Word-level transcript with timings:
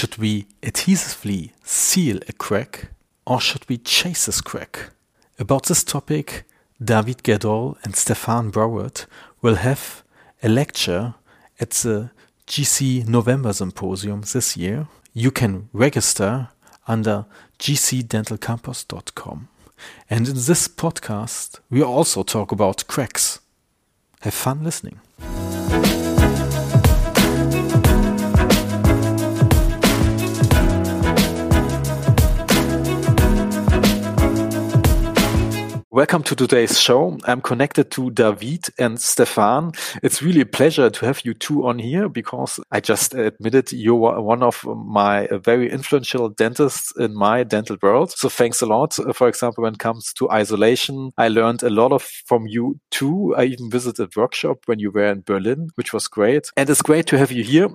Should 0.00 0.16
we 0.16 0.46
adhesively 0.62 1.50
seal 1.62 2.20
a 2.26 2.32
crack 2.32 2.88
or 3.26 3.38
should 3.38 3.68
we 3.68 3.76
chase 3.76 4.24
this 4.24 4.40
crack? 4.40 4.92
About 5.38 5.66
this 5.66 5.84
topic, 5.84 6.44
David 6.82 7.22
Gerdolle 7.22 7.76
and 7.84 7.94
Stephane 7.94 8.48
Browet 8.48 9.04
will 9.42 9.56
have 9.56 10.02
a 10.42 10.48
lecture 10.48 11.16
at 11.60 11.72
the 11.72 12.12
GC 12.46 13.08
November 13.08 13.52
Symposium 13.52 14.22
this 14.22 14.56
year. 14.56 14.88
You 15.12 15.30
can 15.30 15.68
register 15.74 16.48
under 16.88 17.26
gcdentalcampus.com. 17.58 19.48
And 20.08 20.28
in 20.28 20.34
this 20.34 20.66
podcast, 20.66 21.60
we 21.68 21.82
also 21.82 22.22
talk 22.22 22.52
about 22.52 22.86
cracks. 22.86 23.40
Have 24.22 24.32
fun 24.32 24.64
listening. 24.64 24.98
Welcome 36.00 36.22
to 36.22 36.34
today's 36.34 36.80
show. 36.80 37.18
I'm 37.24 37.42
connected 37.42 37.90
to 37.90 38.10
David 38.10 38.68
and 38.78 38.98
Stephane. 38.98 39.72
It's 40.02 40.22
really 40.22 40.40
a 40.40 40.46
pleasure 40.46 40.88
to 40.88 41.04
have 41.04 41.26
you 41.26 41.34
two 41.34 41.66
on 41.66 41.78
here 41.78 42.08
because 42.08 42.58
I 42.72 42.80
just 42.80 43.12
admitted 43.12 43.70
you're 43.70 44.18
one 44.18 44.42
of 44.42 44.64
my 44.64 45.28
very 45.30 45.70
influential 45.70 46.30
dentists 46.30 46.90
in 46.96 47.14
my 47.14 47.44
dental 47.44 47.76
world. 47.82 48.12
So 48.12 48.30
thanks 48.30 48.62
a 48.62 48.66
lot. 48.66 48.94
For 49.14 49.28
example, 49.28 49.64
when 49.64 49.74
it 49.74 49.78
comes 49.78 50.14
to 50.14 50.30
isolation, 50.30 51.10
I 51.18 51.28
learned 51.28 51.62
a 51.62 51.68
lot 51.68 51.92
of 51.92 52.02
from 52.02 52.46
you 52.46 52.80
too. 52.90 53.34
I 53.36 53.44
even 53.44 53.70
visited 53.70 54.08
a 54.16 54.20
workshop 54.20 54.60
when 54.64 54.78
you 54.78 54.90
were 54.90 55.04
in 55.04 55.20
Berlin, 55.20 55.68
which 55.74 55.92
was 55.92 56.08
great. 56.08 56.48
And 56.56 56.70
it's 56.70 56.80
great 56.80 57.08
to 57.08 57.18
have 57.18 57.30
you 57.30 57.44
here. 57.44 57.68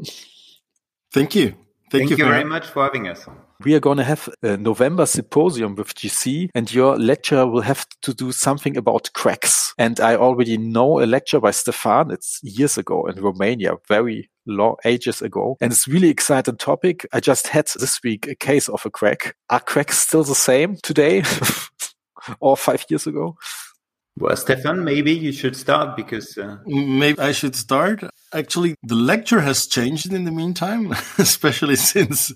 Thank 1.13 1.35
you. 1.35 1.53
Thank, 1.91 2.09
Thank 2.09 2.19
you, 2.19 2.25
you 2.25 2.31
very 2.31 2.43
much 2.43 2.67
for 2.67 2.83
having 2.83 3.07
us. 3.07 3.27
We 3.63 3.75
are 3.75 3.79
going 3.79 3.97
to 3.97 4.03
have 4.03 4.27
a 4.41 4.57
November 4.57 5.05
symposium 5.05 5.75
with 5.75 5.93
GC 5.93 6.49
and 6.53 6.73
your 6.73 6.97
lecture 6.97 7.45
will 7.47 7.61
have 7.61 7.85
to 8.01 8.13
do 8.13 8.31
something 8.31 8.75
about 8.75 9.13
cracks. 9.13 9.73
And 9.77 9.99
I 9.99 10.15
already 10.15 10.57
know 10.57 10.99
a 10.99 11.05
lecture 11.05 11.39
by 11.39 11.51
Stephane. 11.51 12.11
It's 12.11 12.39
years 12.43 12.77
ago 12.77 13.05
in 13.05 13.21
Romania, 13.21 13.75
very 13.87 14.29
long 14.45 14.75
ages 14.83 15.21
ago. 15.21 15.57
And 15.61 15.71
it's 15.71 15.87
really 15.87 16.09
exciting 16.09 16.57
topic. 16.57 17.07
I 17.13 17.19
just 17.19 17.47
had 17.47 17.67
this 17.67 18.01
week 18.03 18.27
a 18.27 18.35
case 18.35 18.67
of 18.67 18.85
a 18.85 18.89
crack. 18.89 19.35
Are 19.49 19.59
cracks 19.59 19.99
still 19.99 20.23
the 20.23 20.35
same 20.35 20.77
today 20.83 21.23
or 22.39 22.57
five 22.57 22.83
years 22.89 23.07
ago? 23.07 23.37
Well, 24.17 24.35
Stephane, 24.35 24.83
maybe 24.83 25.11
you 25.11 25.33
should 25.33 25.55
start 25.55 25.97
because. 25.97 26.37
Uh... 26.37 26.57
Maybe 26.65 27.19
I 27.19 27.33
should 27.33 27.55
start. 27.55 28.03
Actually, 28.35 28.75
the 28.83 28.95
lecture 28.95 29.39
has 29.39 29.65
changed 29.65 30.11
in 30.11 30.25
the 30.25 30.31
meantime, 30.31 30.91
especially 31.17 31.77
since 31.77 32.33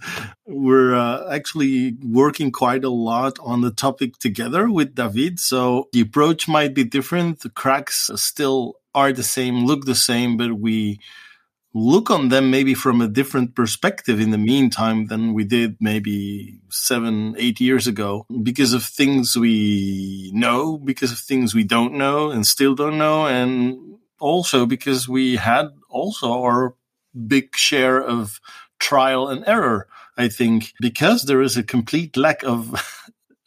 we're 0.47 0.95
uh, 0.95 1.29
actually 1.29 1.97
working 2.01 2.53
quite 2.53 2.85
a 2.85 2.89
lot 2.89 3.37
on 3.41 3.59
the 3.59 3.71
topic 3.71 4.17
together 4.17 4.69
with 4.69 4.95
David. 4.95 5.41
So 5.41 5.89
the 5.91 5.99
approach 5.99 6.47
might 6.47 6.73
be 6.73 6.85
different. 6.85 7.41
The 7.41 7.49
cracks 7.49 8.09
still 8.15 8.75
are 8.95 9.11
the 9.11 9.23
same, 9.23 9.65
look 9.65 9.83
the 9.83 9.93
same, 9.93 10.37
but 10.37 10.53
we 10.53 11.01
look 11.73 12.09
on 12.09 12.29
them 12.29 12.49
maybe 12.49 12.73
from 12.73 13.01
a 13.01 13.07
different 13.07 13.53
perspective 13.53 14.21
in 14.21 14.31
the 14.31 14.37
meantime 14.37 15.07
than 15.07 15.33
we 15.33 15.43
did 15.43 15.77
maybe 15.81 16.59
seven, 16.69 17.35
eight 17.37 17.59
years 17.59 17.87
ago 17.87 18.25
because 18.41 18.71
of 18.71 18.83
things 18.83 19.35
we 19.35 20.31
know, 20.33 20.77
because 20.77 21.11
of 21.11 21.19
things 21.19 21.53
we 21.53 21.65
don't 21.65 21.93
know 21.93 22.31
and 22.31 22.47
still 22.47 22.73
don't 22.73 22.97
know. 22.97 23.27
And 23.27 23.97
also 24.19 24.65
because 24.65 25.07
we 25.07 25.35
had 25.35 25.69
also 25.89 26.43
our 26.43 26.75
big 27.27 27.55
share 27.55 28.01
of 28.01 28.39
trial 28.79 29.27
and 29.27 29.43
error. 29.47 29.87
I 30.17 30.27
think 30.27 30.73
because 30.81 31.23
there 31.23 31.41
is 31.41 31.57
a 31.57 31.63
complete 31.63 32.17
lack 32.17 32.43
of 32.43 32.73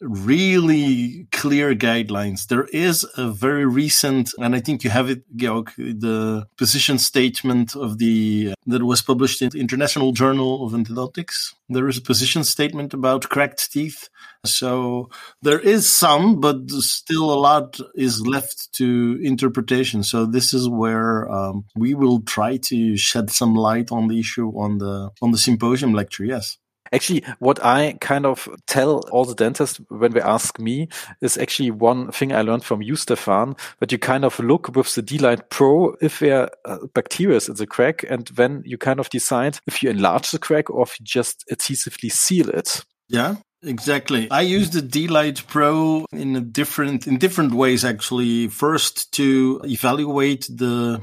really 0.03 1.27
clear 1.31 1.73
guidelines. 1.75 2.47
There 2.47 2.65
is 2.65 3.05
a 3.17 3.29
very 3.29 3.65
recent, 3.65 4.31
and 4.37 4.55
I 4.55 4.59
think 4.59 4.83
you 4.83 4.89
have 4.89 5.09
it, 5.09 5.23
Georg, 5.35 5.71
the 5.77 6.47
position 6.57 6.97
statement 6.97 7.75
of 7.75 7.97
the 7.97 8.53
that 8.65 8.83
was 8.83 9.01
published 9.01 9.41
in 9.41 9.49
the 9.49 9.59
International 9.59 10.11
Journal 10.11 10.65
of 10.65 10.73
Endodontics. 10.73 11.53
There 11.69 11.87
is 11.87 11.97
a 11.97 12.01
position 12.01 12.43
statement 12.43 12.93
about 12.93 13.29
cracked 13.29 13.71
teeth. 13.71 14.09
So 14.45 15.09
there 15.41 15.59
is 15.59 15.89
some, 15.89 16.41
but 16.41 16.69
still 16.69 17.31
a 17.31 17.39
lot 17.39 17.79
is 17.95 18.21
left 18.21 18.73
to 18.73 19.19
interpretation. 19.21 20.03
So 20.03 20.25
this 20.25 20.53
is 20.53 20.67
where 20.67 21.31
um, 21.31 21.65
we 21.75 21.93
will 21.93 22.21
try 22.21 22.57
to 22.57 22.97
shed 22.97 23.29
some 23.29 23.55
light 23.55 23.91
on 23.91 24.07
the 24.09 24.19
issue 24.19 24.49
on 24.57 24.79
the 24.79 25.11
on 25.21 25.31
the 25.31 25.37
symposium 25.37 25.93
lecture. 25.93 26.25
Yes. 26.25 26.57
Actually, 26.93 27.23
what 27.39 27.63
I 27.63 27.97
kind 27.99 28.25
of 28.25 28.47
tell 28.67 28.99
all 29.11 29.25
the 29.25 29.35
dentists 29.35 29.81
when 29.89 30.11
they 30.11 30.21
ask 30.21 30.59
me 30.59 30.87
is 31.21 31.37
actually 31.37 31.71
one 31.71 32.11
thing 32.11 32.31
I 32.31 32.41
learned 32.41 32.63
from 32.63 32.81
you, 32.81 32.95
Stephane, 32.95 33.55
that 33.79 33.91
you 33.91 33.97
kind 33.97 34.23
of 34.23 34.39
look 34.39 34.75
with 34.75 34.93
the 34.95 35.01
D-Light 35.01 35.49
Pro 35.49 35.95
if 36.01 36.19
there 36.19 36.49
are 36.65 36.79
bacteria 36.93 37.39
in 37.47 37.55
the 37.55 37.67
crack, 37.67 38.05
and 38.09 38.27
then 38.27 38.61
you 38.65 38.77
kind 38.77 38.99
of 38.99 39.09
decide 39.09 39.59
if 39.67 39.81
you 39.81 39.89
enlarge 39.89 40.31
the 40.31 40.39
crack 40.39 40.69
or 40.69 40.83
if 40.83 40.99
you 40.99 41.05
just 41.05 41.43
adhesively 41.51 42.11
seal 42.11 42.49
it. 42.49 42.85
Yeah. 43.09 43.35
Exactly. 43.65 44.29
I 44.29 44.41
use 44.41 44.71
the 44.71 44.81
D-Light 44.81 45.47
Pro 45.47 46.05
in 46.11 46.35
a 46.35 46.41
different 46.41 47.07
in 47.07 47.17
different 47.17 47.53
ways 47.53 47.85
actually. 47.85 48.49
First 48.49 49.13
to 49.13 49.61
evaluate 49.63 50.49
the 50.53 51.01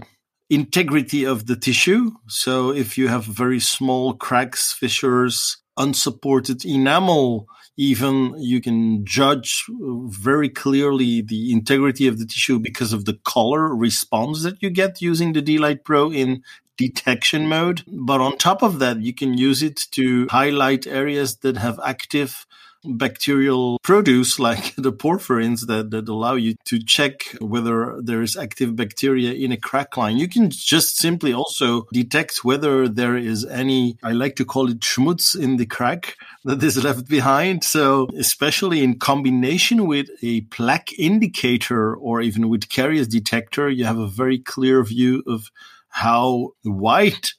integrity 0.51 1.25
of 1.25 1.47
the 1.47 1.57
tissue. 1.57 2.11
So 2.29 2.71
if 2.71 2.99
you 2.99 3.09
have 3.09 3.25
very 3.25 3.61
small 3.61 4.13
cracks, 4.13 4.75
fissures, 4.75 5.57
unsupported 5.77 6.65
enamel, 6.65 7.47
even 7.77 8.35
you 8.39 8.61
can 8.61 9.05
judge 9.05 9.65
uh, 9.71 10.07
very 10.09 10.49
clearly 10.49 11.23
the 11.23 11.53
integrity 11.53 12.07
of 12.07 12.19
the 12.19 12.27
tissue 12.27 12.59
because 12.59 12.93
of 12.93 13.05
the 13.05 13.19
color 13.25 13.75
response 13.75 14.43
that 14.43 14.63
you 14.63 14.71
get 14.71 15.01
using 15.01 15.33
the 15.33 15.43
D-Light 15.43 15.85
Pro 15.85 16.13
in 16.13 16.43
detection 16.77 17.47
mode. 17.47 17.83
But 17.87 18.21
on 18.21 18.39
top 18.39 18.63
of 18.63 18.79
that, 18.79 19.01
you 19.01 19.15
can 19.15 19.37
use 19.37 19.63
it 19.63 19.87
to 19.93 20.27
highlight 20.31 20.87
areas 20.87 21.37
that 21.39 21.57
have 21.57 21.79
active 21.85 22.47
bacterial 22.85 23.79
produce 23.83 24.39
like 24.39 24.75
the 24.77 24.93
porphyrins 24.93 25.67
that, 25.67 25.91
that 25.91 26.09
allow 26.09 26.35
you 26.35 26.55
to 26.65 26.83
check 26.83 27.23
whether 27.41 28.01
there 28.03 28.23
is 28.23 28.37
active 28.37 28.77
bacteria 28.77 29.33
in 29.33 29.53
a 29.53 29.57
crack 29.57 29.97
line. 29.97 30.17
You 30.17 30.29
can 30.29 30.51
just 30.51 30.97
simply 30.97 31.33
also 31.33 31.87
detect 31.93 32.45
whether 32.45 32.89
there 32.89 33.17
is 33.17 33.45
any, 33.45 33.99
I 34.03 34.13
like 34.13 34.37
to 34.37 34.45
call 34.45 34.71
it 34.71 34.81
schmutz 34.81 35.39
in 35.39 35.57
the 35.57 35.67
crack 35.67 36.17
that 36.45 36.63
is 36.63 36.83
left 36.83 37.09
behind. 37.09 37.65
So 37.65 38.09
especially 38.17 38.83
in 38.83 38.99
combination 38.99 39.87
with 39.87 40.09
a 40.23 40.43
plaque 40.43 40.93
indicator 40.99 41.95
or 41.95 42.21
even 42.21 42.49
with 42.49 42.69
caries 42.69 43.09
detector, 43.09 43.69
you 43.69 43.85
have 43.85 43.99
a 43.99 44.07
very 44.07 44.39
clear 44.39 44.83
view 44.83 45.23
of 45.27 45.51
how 45.91 46.53
white 46.63 47.35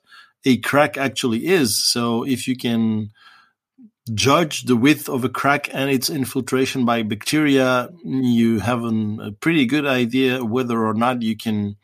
a 0.46 0.58
crack 0.58 0.98
actually 0.98 1.46
is. 1.48 1.84
So 1.84 2.24
if 2.24 2.48
you 2.48 2.56
can 2.56 3.12
judge 4.14 4.64
the 4.64 4.76
width 4.76 5.10
of 5.10 5.24
a 5.24 5.30
crack 5.30 5.70
and 5.74 5.90
its 5.90 6.10
infiltration 6.10 6.86
by 6.86 7.04
bacteria, 7.04 7.90
you 8.04 8.60
have 8.60 8.84
an, 8.84 9.20
a 9.22 9.32
pretty 9.32 9.66
good 9.66 9.86
idea 9.86 10.44
whether 10.44 10.84
or 10.84 10.94
not 10.94 11.22
you 11.22 11.38
can 11.38 11.76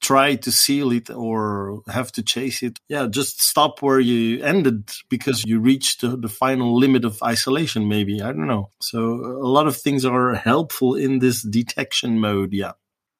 try 0.00 0.34
to 0.34 0.52
seal 0.52 0.92
it 0.92 1.08
or 1.08 1.82
have 1.88 2.12
to 2.12 2.22
chase 2.22 2.62
it. 2.62 2.78
Yeah, 2.88 3.06
just 3.08 3.42
stop 3.42 3.80
where 3.80 4.00
you 4.00 4.42
ended 4.44 4.90
because 5.08 5.42
you 5.44 5.60
reached 5.60 6.02
the, 6.02 6.16
the 6.16 6.28
final 6.28 6.76
limit 6.76 7.04
of 7.04 7.22
isolation, 7.22 7.88
maybe. 7.88 8.20
I 8.20 8.26
don't 8.26 8.46
know. 8.46 8.70
So 8.80 9.00
a 9.00 9.48
lot 9.48 9.66
of 9.66 9.76
things 9.76 10.04
are 10.04 10.34
helpful 10.34 10.94
in 10.94 11.20
this 11.20 11.42
detection 11.42 12.20
mode. 12.20 12.52
Yeah. 12.52 12.72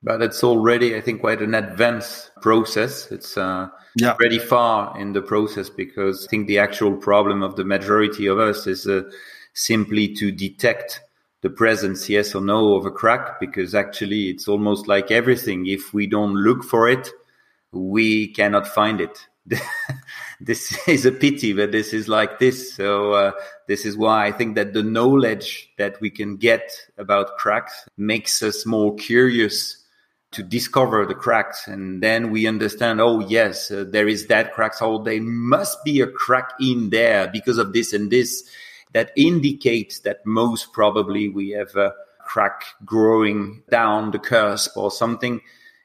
But 0.04 0.20
it's 0.20 0.44
already, 0.44 0.94
I 0.94 1.00
think, 1.00 1.20
quite 1.20 1.40
an 1.40 1.54
advanced 1.54 2.30
process. 2.42 3.10
It's 3.10 3.38
uh, 3.38 3.68
yeah. 3.96 4.12
pretty 4.12 4.38
far 4.38 4.98
in 5.00 5.14
the 5.14 5.22
process 5.22 5.70
because 5.70 6.26
I 6.26 6.28
think 6.28 6.46
the 6.46 6.58
actual 6.58 6.94
problem 6.94 7.42
of 7.42 7.56
the 7.56 7.64
majority 7.64 8.26
of 8.26 8.38
us 8.38 8.66
is 8.66 8.86
uh, 8.86 9.04
simply 9.54 10.14
to 10.16 10.30
detect 10.30 11.00
the 11.40 11.48
presence, 11.48 12.08
yes 12.10 12.34
or 12.34 12.42
no, 12.42 12.74
of 12.74 12.84
a 12.84 12.90
crack 12.90 13.40
because 13.40 13.74
actually 13.74 14.28
it's 14.28 14.46
almost 14.46 14.88
like 14.88 15.10
everything. 15.10 15.66
If 15.66 15.94
we 15.94 16.06
don't 16.06 16.34
look 16.34 16.64
for 16.64 16.86
it, 16.86 17.08
we 17.72 18.28
cannot 18.28 18.66
find 18.66 19.00
it. 19.00 19.26
this 20.40 20.76
is 20.88 21.04
a 21.06 21.12
pity, 21.12 21.52
but 21.52 21.72
this 21.72 21.92
is 21.92 22.08
like 22.08 22.38
this. 22.38 22.74
So 22.74 23.12
uh, 23.12 23.32
this 23.68 23.84
is 23.84 23.96
why 23.96 24.26
I 24.26 24.32
think 24.32 24.54
that 24.56 24.72
the 24.74 24.82
knowledge 24.82 25.70
that 25.78 26.00
we 26.00 26.10
can 26.10 26.36
get 26.36 26.70
about 26.98 27.36
cracks 27.38 27.86
makes 27.96 28.42
us 28.42 28.66
more 28.66 28.94
curious 28.96 29.83
to 30.34 30.42
discover 30.42 31.06
the 31.06 31.14
cracks 31.14 31.66
and 31.68 32.02
then 32.02 32.30
we 32.30 32.46
understand 32.46 33.00
oh 33.00 33.20
yes 33.20 33.70
uh, 33.70 33.84
there 33.88 34.08
is 34.08 34.26
that 34.26 34.52
crack 34.52 34.74
so 34.74 34.98
there 34.98 35.22
must 35.22 35.82
be 35.84 36.00
a 36.00 36.06
crack 36.06 36.50
in 36.60 36.90
there 36.90 37.28
because 37.28 37.56
of 37.56 37.72
this 37.72 37.92
and 37.92 38.10
this 38.10 38.44
that 38.92 39.10
indicates 39.16 40.00
that 40.00 40.24
most 40.24 40.72
probably 40.72 41.28
we 41.28 41.50
have 41.50 41.74
a 41.76 41.92
crack 42.24 42.64
growing 42.84 43.62
down 43.70 44.10
the 44.10 44.18
cusp 44.18 44.76
or 44.76 44.90
something. 44.90 45.40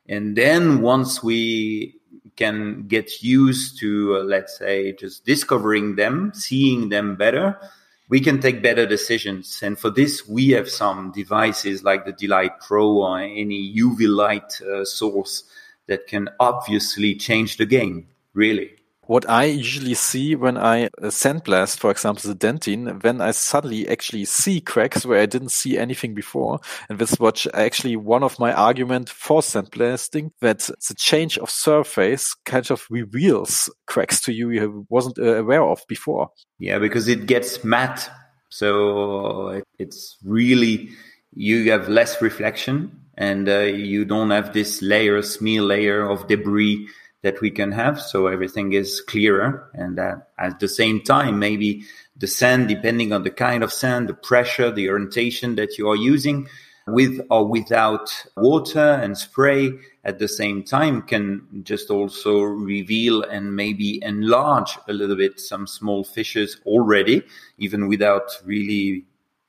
And 0.07 0.35
then 0.35 0.81
once 0.81 1.21
we 1.21 1.95
can 2.35 2.87
get 2.87 3.21
used 3.21 3.79
to, 3.79 4.15
uh, 4.15 4.23
let's 4.23 4.57
say, 4.57 4.93
just 4.93 5.25
discovering 5.25 5.95
them, 5.95 6.31
seeing 6.33 6.89
them 6.89 7.15
better, 7.15 7.59
we 8.09 8.19
can 8.19 8.41
take 8.41 8.63
better 8.63 8.85
decisions. 8.85 9.59
And 9.61 9.77
for 9.77 9.89
this, 9.89 10.27
we 10.27 10.49
have 10.49 10.69
some 10.69 11.11
devices 11.11 11.83
like 11.83 12.05
the 12.05 12.11
D-Light 12.11 12.59
Pro 12.59 12.87
or 12.97 13.19
any 13.19 13.73
UV 13.75 14.13
light 14.13 14.59
uh, 14.61 14.83
source 14.83 15.43
that 15.87 16.07
can 16.07 16.29
obviously 16.39 17.15
change 17.15 17.57
the 17.57 17.65
game, 17.65 18.07
really 18.33 18.78
what 19.09 19.27
I 19.27 19.45
usually 19.45 19.95
see 19.95 20.35
when 20.35 20.55
I 20.55 20.85
uh, 20.85 21.07
sandblast, 21.07 21.79
for 21.79 21.89
example, 21.89 22.29
the 22.29 22.35
dentine, 22.35 23.03
when 23.03 23.21
I 23.21 23.31
suddenly 23.31 23.87
actually 23.87 24.25
see 24.25 24.61
cracks 24.61 25.03
where 25.03 25.19
I 25.19 25.25
didn't 25.25 25.49
see 25.49 25.79
anything 25.79 26.13
before. 26.13 26.59
And 26.87 26.99
this 26.99 27.19
was 27.19 27.47
actually 27.55 27.95
one 27.95 28.21
of 28.21 28.37
my 28.37 28.53
argument 28.53 29.09
for 29.09 29.41
sandblasting 29.41 30.29
that 30.41 30.59
the 30.59 30.93
change 30.95 31.39
of 31.39 31.49
surface 31.49 32.35
kind 32.45 32.69
of 32.69 32.85
reveals 32.91 33.67
cracks 33.87 34.21
to 34.21 34.31
you 34.31 34.51
you 34.51 34.85
wasn't 34.89 35.17
uh, 35.17 35.37
aware 35.37 35.63
of 35.63 35.81
before. 35.87 36.29
Yeah, 36.59 36.77
because 36.77 37.07
it 37.07 37.25
gets 37.25 37.63
matte. 37.63 38.11
So 38.49 39.63
it's 39.79 40.17
really, 40.23 40.91
you 41.33 41.71
have 41.71 41.89
less 41.89 42.21
reflection 42.21 42.91
and 43.17 43.49
uh, 43.49 43.61
you 43.61 44.05
don't 44.05 44.29
have 44.29 44.53
this 44.53 44.83
layer, 44.83 45.23
smear 45.23 45.63
layer 45.63 46.07
of 46.07 46.27
debris 46.27 46.87
that 47.21 47.41
we 47.41 47.51
can 47.51 47.71
have. 47.71 48.01
So 48.01 48.27
everything 48.27 48.73
is 48.73 49.01
clearer. 49.01 49.69
And 49.73 49.99
uh, 49.99 50.17
at 50.37 50.59
the 50.59 50.67
same 50.67 51.01
time, 51.01 51.39
maybe 51.39 51.83
the 52.17 52.27
sand, 52.27 52.67
depending 52.67 53.11
on 53.13 53.23
the 53.23 53.31
kind 53.31 53.63
of 53.63 53.73
sand, 53.73 54.07
the 54.07 54.13
pressure, 54.13 54.71
the 54.71 54.89
orientation 54.89 55.55
that 55.55 55.77
you 55.77 55.89
are 55.89 55.95
using 55.95 56.47
with 56.87 57.21
or 57.29 57.45
without 57.45 58.25
water 58.35 58.79
and 58.79 59.17
spray 59.17 59.71
at 60.03 60.17
the 60.17 60.27
same 60.27 60.63
time 60.63 61.01
can 61.03 61.45
just 61.63 61.89
also 61.89 62.41
reveal 62.41 63.21
and 63.23 63.55
maybe 63.55 64.01
enlarge 64.03 64.77
a 64.87 64.93
little 64.93 65.15
bit 65.15 65.39
some 65.39 65.67
small 65.67 66.03
fishes 66.03 66.59
already, 66.65 67.21
even 67.57 67.87
without 67.87 68.31
really 68.43 69.05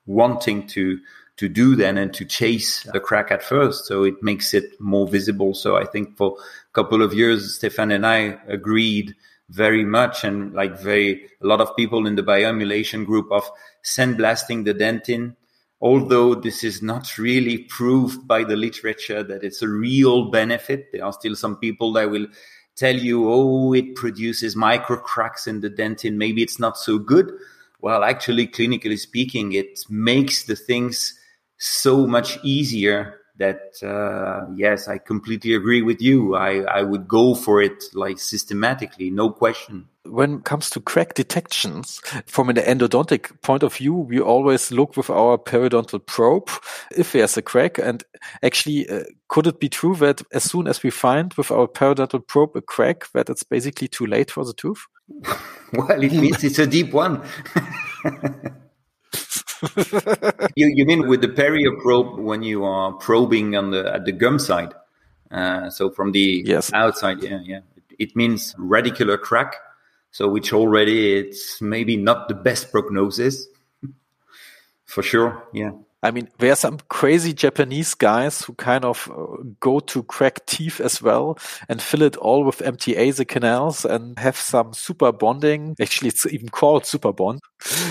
wanting 0.06 0.67
to 0.67 0.99
to 1.40 1.48
do 1.48 1.75
then 1.75 1.96
and 1.96 2.12
to 2.12 2.26
chase 2.26 2.82
the 2.92 3.00
crack 3.00 3.31
at 3.31 3.42
first. 3.42 3.87
So 3.87 4.04
it 4.04 4.22
makes 4.22 4.52
it 4.52 4.78
more 4.78 5.08
visible. 5.08 5.54
So 5.54 5.75
I 5.75 5.87
think 5.87 6.19
for 6.19 6.37
a 6.37 6.72
couple 6.75 7.00
of 7.00 7.14
years, 7.14 7.54
Stefan 7.54 7.90
and 7.90 8.06
I 8.06 8.38
agreed 8.46 9.16
very 9.48 9.82
much 9.82 10.22
and 10.22 10.52
like 10.52 10.78
very, 10.78 11.31
a 11.40 11.46
lot 11.46 11.62
of 11.62 11.75
people 11.76 12.06
in 12.06 12.16
the 12.16 12.22
bioemulation 12.22 13.06
group 13.06 13.32
of 13.32 13.50
sandblasting 13.82 14.66
the 14.66 14.75
dentin. 14.75 15.34
Although 15.81 16.34
this 16.34 16.62
is 16.62 16.82
not 16.82 17.16
really 17.16 17.56
proved 17.56 18.28
by 18.28 18.44
the 18.44 18.56
literature 18.56 19.22
that 19.22 19.43
it's 19.43 19.62
a 19.62 19.69
real 19.69 20.31
benefit, 20.31 20.93
there 20.93 21.06
are 21.06 21.12
still 21.14 21.34
some 21.34 21.56
people 21.56 21.94
that 21.94 22.10
will 22.10 22.26
tell 22.76 22.94
you, 22.94 23.31
oh, 23.32 23.72
it 23.72 23.94
produces 23.94 24.56
micro 24.56 24.98
cracks 24.98 25.46
in 25.46 25.62
the 25.62 25.70
dentin. 25.70 26.16
Maybe 26.16 26.43
it's 26.43 26.58
not 26.58 26.76
so 26.76 26.98
good. 26.98 27.32
Well, 27.81 28.04
actually, 28.04 28.46
clinically 28.46 28.98
speaking, 28.98 29.54
it 29.54 29.81
makes 29.88 30.44
the 30.44 30.54
things 30.54 31.14
so 31.60 32.06
much 32.06 32.38
easier 32.42 33.20
that 33.36 33.82
uh, 33.82 34.46
yes 34.56 34.88
i 34.88 34.98
completely 34.98 35.54
agree 35.54 35.82
with 35.82 36.00
you. 36.00 36.34
I, 36.34 36.60
I 36.60 36.82
would 36.82 37.08
go 37.08 37.34
for 37.34 37.60
it 37.60 37.84
like 37.94 38.18
systematically 38.18 39.10
no 39.10 39.30
question. 39.30 39.88
When 40.04 40.36
it 40.36 40.44
comes 40.44 40.70
to 40.70 40.80
crack 40.80 41.14
detections 41.14 42.00
from 42.26 42.48
an 42.48 42.56
endodontic 42.56 43.40
point 43.42 43.62
of 43.62 43.74
view 43.74 43.94
we 43.94 44.20
always 44.20 44.70
look 44.70 44.96
with 44.96 45.10
our 45.10 45.36
periodontal 45.38 46.04
probe 46.06 46.50
if 46.96 47.12
there's 47.12 47.36
a 47.36 47.42
crack. 47.42 47.78
And 47.78 48.04
actually 48.42 48.88
uh, 48.88 49.04
could 49.28 49.46
it 49.46 49.60
be 49.60 49.68
true 49.68 49.96
that 49.96 50.22
as 50.32 50.44
soon 50.44 50.66
as 50.66 50.82
we 50.82 50.90
find 50.90 51.34
with 51.34 51.50
our 51.50 51.66
periodontal 51.66 52.26
probe 52.26 52.56
a 52.56 52.62
crack 52.62 53.10
that 53.12 53.28
it's 53.28 53.42
basically 53.42 53.88
too 53.88 54.06
late 54.06 54.30
for 54.30 54.44
the 54.44 54.54
tooth? 54.54 54.86
Well 55.72 56.02
it 56.02 56.12
means 56.12 56.42
it's 56.42 56.58
a 56.58 56.66
deep 56.66 56.92
one 56.92 57.22
you, 60.56 60.72
you 60.74 60.84
mean 60.84 61.06
with 61.06 61.20
the 61.20 61.28
perio 61.28 61.78
probe 61.80 62.18
when 62.18 62.42
you 62.42 62.64
are 62.64 62.92
probing 62.92 63.56
on 63.56 63.70
the 63.70 63.92
at 63.92 64.04
the 64.04 64.12
gum 64.12 64.38
side? 64.38 64.74
Uh, 65.30 65.70
so 65.70 65.90
from 65.90 66.12
the 66.12 66.42
yes. 66.46 66.72
outside, 66.72 67.22
yeah, 67.22 67.40
yeah. 67.42 67.60
It, 67.76 67.84
it 67.98 68.16
means 68.16 68.54
radicular 68.54 69.20
crack. 69.20 69.54
So 70.12 70.28
which 70.28 70.52
already 70.52 71.18
it's 71.18 71.60
maybe 71.62 71.96
not 71.96 72.28
the 72.28 72.34
best 72.34 72.72
prognosis. 72.72 73.46
For 74.84 75.02
sure, 75.02 75.46
yeah. 75.52 75.70
I 76.02 76.11
mean, 76.11 76.29
there 76.38 76.52
are 76.52 76.56
some 76.56 76.79
crazy 76.88 77.35
Japanese 77.35 77.94
guys 77.94 78.43
who 78.43 78.55
kind 78.55 78.85
of 78.85 79.11
uh, 79.11 79.43
go 79.61 79.81
to 79.81 80.02
crack 80.05 80.47
teeth 80.47 80.81
as 80.81 81.02
well 81.02 81.38
and 81.69 81.82
fill 81.82 82.02
it 82.02 82.17
all 82.17 82.44
with 82.44 82.58
MTA, 82.58 83.17
the 83.17 83.26
canals, 83.26 83.85
and 83.85 84.19
have 84.19 84.37
some 84.37 84.73
super 84.73 85.12
bonding. 85.12 85.76
Actually, 85.81 86.08
it's 86.08 86.26
even 86.26 86.49
called 86.49 86.87
super 86.87 87.12
bond. 87.12 87.41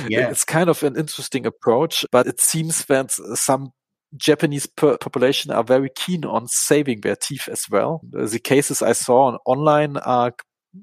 Yeah. 0.08 0.30
It's 0.30 0.44
kind 0.44 0.70
of 0.70 0.82
an 0.84 0.98
interesting 0.98 1.46
approach, 1.46 2.04
but 2.12 2.26
it 2.26 2.40
seems 2.42 2.86
that 2.86 3.12
some 3.12 3.74
Japanese 4.18 4.66
population 4.66 5.52
are 5.52 5.64
very 5.64 5.90
keen 5.96 6.26
on 6.26 6.48
saving 6.48 7.02
their 7.02 7.16
teeth 7.16 7.48
as 7.48 7.66
well. 7.70 8.02
The 8.12 8.40
cases 8.40 8.82
I 8.82 8.94
saw 8.94 9.26
on 9.26 9.38
online 9.46 9.98
are 9.98 10.34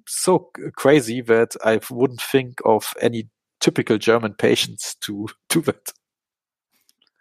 so 0.07 0.51
crazy 0.77 1.21
that 1.23 1.57
I 1.65 1.81
wouldn't 1.91 2.23
think 2.23 2.61
of 2.65 2.93
any 3.01 3.29
typical 3.61 3.99
German 3.99 4.35
patients 4.35 4.95
to 5.03 5.27
do 5.49 5.61
that. 5.63 5.93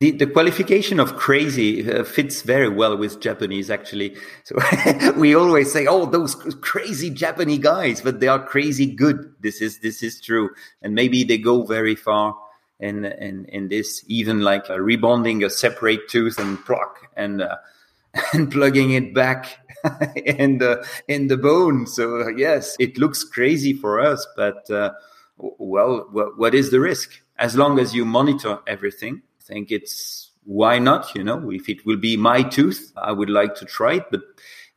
The, 0.02 0.12
the 0.12 0.28
qualification 0.28 1.00
of 1.00 1.16
crazy 1.16 1.90
uh, 1.90 2.04
fits 2.04 2.42
very 2.42 2.68
well 2.68 2.98
with 2.98 3.22
Japanese, 3.22 3.70
actually. 3.70 4.18
So 4.44 4.58
we 5.16 5.36
always 5.36 5.72
say, 5.72 5.88
"Oh, 5.88 6.06
those 6.06 6.36
crazy 6.60 7.10
Japanese 7.10 7.60
guys," 7.60 8.02
but 8.02 8.20
they 8.20 8.28
are 8.28 8.46
crazy 8.46 8.88
good. 8.88 9.34
This 9.40 9.62
is 9.62 9.80
this 9.80 10.04
is 10.04 10.20
true, 10.20 10.50
and 10.82 10.96
maybe 10.96 11.24
they 11.24 11.38
go 11.38 11.64
very 11.64 11.96
far 11.96 12.36
in 12.78 13.06
in 13.06 13.46
in 13.46 13.70
this, 13.70 14.04
even 14.08 14.42
like 14.42 14.70
uh, 14.70 14.74
rebonding 14.74 15.46
a 15.46 15.50
separate 15.50 16.10
tooth 16.10 16.40
and 16.40 16.60
pluck 16.66 17.08
and 17.16 17.42
uh, 17.42 17.56
and 18.34 18.52
plugging 18.52 18.92
it 18.92 19.14
back 19.14 19.60
in 20.18 20.58
the 20.58 20.86
in 21.08 21.28
the 21.28 21.38
bone. 21.38 21.88
So 21.88 22.28
yes, 22.28 22.76
it 22.80 22.98
looks 22.98 23.24
crazy 23.24 23.72
for 23.72 24.02
us, 24.02 24.28
but 24.36 24.70
uh, 24.70 24.92
well, 25.38 26.10
what 26.36 26.54
is 26.54 26.72
the 26.72 26.82
risk? 26.82 27.22
As 27.38 27.56
long 27.56 27.80
as 27.80 27.96
you 27.96 28.04
monitor 28.04 28.60
everything 28.68 29.22
think 29.46 29.72
it's 29.72 30.32
why 30.46 30.80
not? 30.80 31.14
You 31.16 31.24
know, 31.24 31.52
if 31.52 31.68
it 31.70 31.86
will 31.86 31.98
be 31.98 32.18
my 32.18 32.44
tooth, 32.44 32.92
I 32.96 33.12
would 33.12 33.30
like 33.30 33.56
to 33.56 33.66
try 33.66 33.96
it, 33.96 34.06
but 34.12 34.22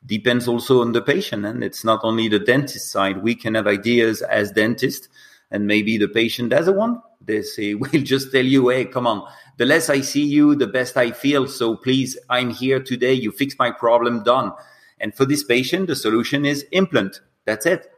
depends 0.06 0.49
also 0.49 0.81
on 0.81 0.93
the 0.93 1.03
patient. 1.03 1.44
And 1.44 1.62
it's 1.62 1.85
not 1.85 2.00
only 2.03 2.29
the 2.29 2.38
dentist 2.38 2.91
side. 2.91 3.23
We 3.23 3.35
can 3.35 3.55
have 3.55 3.67
ideas 3.67 4.23
as 4.23 4.50
dentist 4.53 5.09
and 5.50 5.67
maybe 5.67 5.99
the 5.99 6.09
patient 6.09 6.50
doesn't 6.50 6.76
want. 6.76 7.03
They 7.20 7.43
say, 7.43 7.75
we'll 7.75 8.02
just 8.02 8.33
tell 8.33 8.45
you, 8.45 8.69
hey, 8.69 8.87
come 8.87 9.07
on. 9.07 9.26
The 9.59 9.66
less 9.66 9.90
I 9.90 10.00
see 10.00 10.25
you, 10.25 10.54
the 10.54 10.66
best 10.66 10.97
I 10.97 11.11
feel. 11.11 11.47
So 11.49 11.76
please, 11.76 12.16
I'm 12.31 12.50
here 12.50 12.81
today. 12.81 13.12
You 13.12 13.33
fix 13.33 13.57
my 13.59 13.71
problem, 13.71 14.23
done. 14.23 14.52
And 15.00 15.14
for 15.14 15.25
this 15.25 15.45
patient, 15.45 15.88
the 15.88 15.97
solution 15.97 16.45
is 16.45 16.64
implant. 16.73 17.21
That's 17.45 17.66
it. 17.66 17.90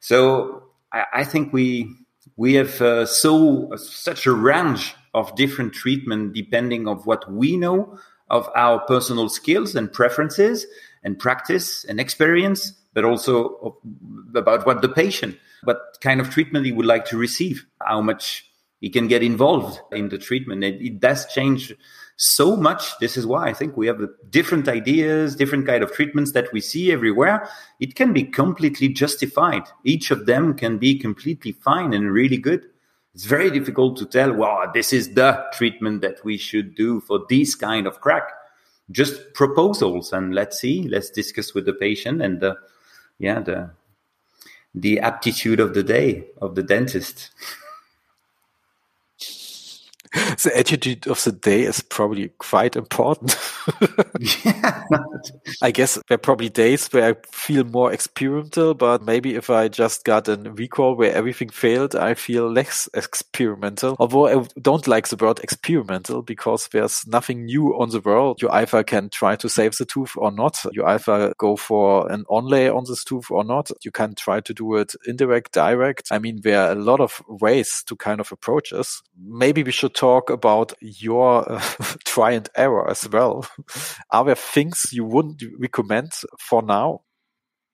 So 0.00 0.64
I, 0.92 1.04
I 1.12 1.24
think 1.24 1.52
we, 1.52 1.94
we 2.36 2.54
have 2.54 2.80
uh, 2.80 3.06
so 3.06 3.74
such 3.76 4.26
a 4.26 4.32
range 4.32 4.94
of 5.14 5.34
different 5.36 5.72
treatment 5.72 6.32
depending 6.32 6.86
of 6.88 7.06
what 7.06 7.30
we 7.30 7.56
know 7.56 7.98
of 8.30 8.48
our 8.54 8.80
personal 8.80 9.28
skills 9.28 9.74
and 9.74 9.92
preferences 9.92 10.66
and 11.02 11.18
practice 11.18 11.84
and 11.84 11.98
experience, 12.00 12.72
but 12.94 13.04
also 13.04 13.78
about 14.34 14.66
what 14.66 14.82
the 14.82 14.88
patient, 14.88 15.36
what 15.64 15.80
kind 16.00 16.20
of 16.20 16.30
treatment 16.30 16.66
he 16.66 16.72
would 16.72 16.86
like 16.86 17.04
to 17.06 17.16
receive, 17.16 17.64
how 17.82 18.00
much 18.00 18.44
he 18.80 18.90
can 18.90 19.08
get 19.08 19.22
involved 19.22 19.80
in 19.92 20.08
the 20.08 20.18
treatment. 20.18 20.62
It, 20.62 20.80
it 20.80 21.00
does 21.00 21.26
change 21.32 21.74
so 22.16 22.56
much. 22.56 22.98
This 22.98 23.16
is 23.16 23.26
why 23.26 23.48
I 23.48 23.52
think 23.52 23.76
we 23.76 23.86
have 23.86 24.00
different 24.30 24.68
ideas, 24.68 25.36
different 25.36 25.66
kind 25.66 25.82
of 25.82 25.92
treatments 25.92 26.32
that 26.32 26.52
we 26.52 26.60
see 26.60 26.92
everywhere. 26.92 27.48
It 27.80 27.94
can 27.94 28.12
be 28.12 28.24
completely 28.24 28.88
justified. 28.88 29.62
Each 29.84 30.10
of 30.10 30.26
them 30.26 30.54
can 30.54 30.78
be 30.78 30.98
completely 30.98 31.52
fine 31.52 31.92
and 31.94 32.12
really 32.12 32.36
good 32.36 32.66
it's 33.14 33.24
very 33.24 33.50
difficult 33.50 33.96
to 33.98 34.06
tell, 34.06 34.32
well, 34.32 34.70
this 34.72 34.92
is 34.92 35.14
the 35.14 35.44
treatment 35.52 36.02
that 36.02 36.24
we 36.24 36.36
should 36.36 36.74
do 36.74 37.00
for 37.00 37.24
this 37.28 37.54
kind 37.54 37.86
of 37.86 38.00
crack. 38.00 38.30
Just 38.90 39.34
proposals 39.34 40.12
and 40.12 40.34
let's 40.34 40.60
see, 40.60 40.88
let's 40.88 41.10
discuss 41.10 41.54
with 41.54 41.66
the 41.66 41.72
patient 41.72 42.22
and 42.22 42.40
the, 42.40 42.56
yeah, 43.18 43.40
the, 43.40 43.70
the 44.74 45.00
aptitude 45.00 45.60
of 45.60 45.74
the 45.74 45.82
day 45.82 46.26
of 46.40 46.54
the 46.54 46.62
dentist. 46.62 47.30
the 50.42 50.52
attitude 50.56 51.06
of 51.06 51.22
the 51.24 51.32
day 51.32 51.62
is 51.62 51.80
probably 51.80 52.28
quite 52.38 52.76
important. 52.76 53.38
yeah. 54.44 54.84
I 55.62 55.70
guess 55.70 55.98
there 56.08 56.16
are 56.16 56.18
probably 56.18 56.48
days 56.48 56.88
where 56.88 57.10
I 57.10 57.16
feel 57.30 57.64
more 57.64 57.92
experimental, 57.92 58.74
but 58.74 59.02
maybe 59.02 59.34
if 59.34 59.50
I 59.50 59.68
just 59.68 60.04
got 60.04 60.28
a 60.28 60.36
recall 60.36 60.96
where 60.96 61.14
everything 61.14 61.48
failed, 61.48 61.94
I 61.94 62.14
feel 62.14 62.50
less 62.50 62.88
experimental. 62.94 63.96
Although 63.98 64.28
I 64.28 64.46
don't 64.60 64.86
like 64.86 65.08
the 65.08 65.16
word 65.16 65.40
experimental 65.40 66.22
because 66.22 66.68
there's 66.68 67.06
nothing 67.06 67.44
new 67.44 67.78
on 67.78 67.90
the 67.90 68.00
world. 68.00 68.40
You 68.42 68.48
either 68.50 68.82
can 68.84 69.10
try 69.10 69.36
to 69.36 69.48
save 69.48 69.76
the 69.76 69.84
tooth 69.84 70.12
or 70.16 70.30
not. 70.30 70.64
You 70.72 70.84
either 70.84 71.34
go 71.38 71.56
for 71.56 72.10
an 72.10 72.24
onlay 72.30 72.74
on 72.74 72.84
this 72.86 73.04
tooth 73.04 73.30
or 73.30 73.44
not. 73.44 73.70
You 73.84 73.90
can 73.90 74.14
try 74.14 74.40
to 74.40 74.54
do 74.54 74.76
it 74.76 74.94
indirect, 75.06 75.52
direct. 75.52 76.08
I 76.10 76.18
mean, 76.18 76.40
there 76.42 76.60
are 76.62 76.72
a 76.72 76.74
lot 76.74 77.00
of 77.00 77.22
ways 77.28 77.82
to 77.86 77.96
kind 77.96 78.20
of 78.20 78.32
approach 78.32 78.70
this. 78.70 79.02
Maybe 79.20 79.62
we 79.62 79.72
should 79.72 79.94
talk 79.98 80.30
about 80.30 80.72
your 80.80 81.50
uh, 81.50 81.60
try 82.04 82.32
and 82.32 82.48
error 82.56 82.88
as 82.88 83.08
well. 83.08 83.46
Are 84.10 84.24
there 84.24 84.36
things 84.36 84.90
you 84.92 85.04
wouldn't 85.04 85.42
recommend 85.58 86.12
for 86.38 86.62
now? 86.62 87.02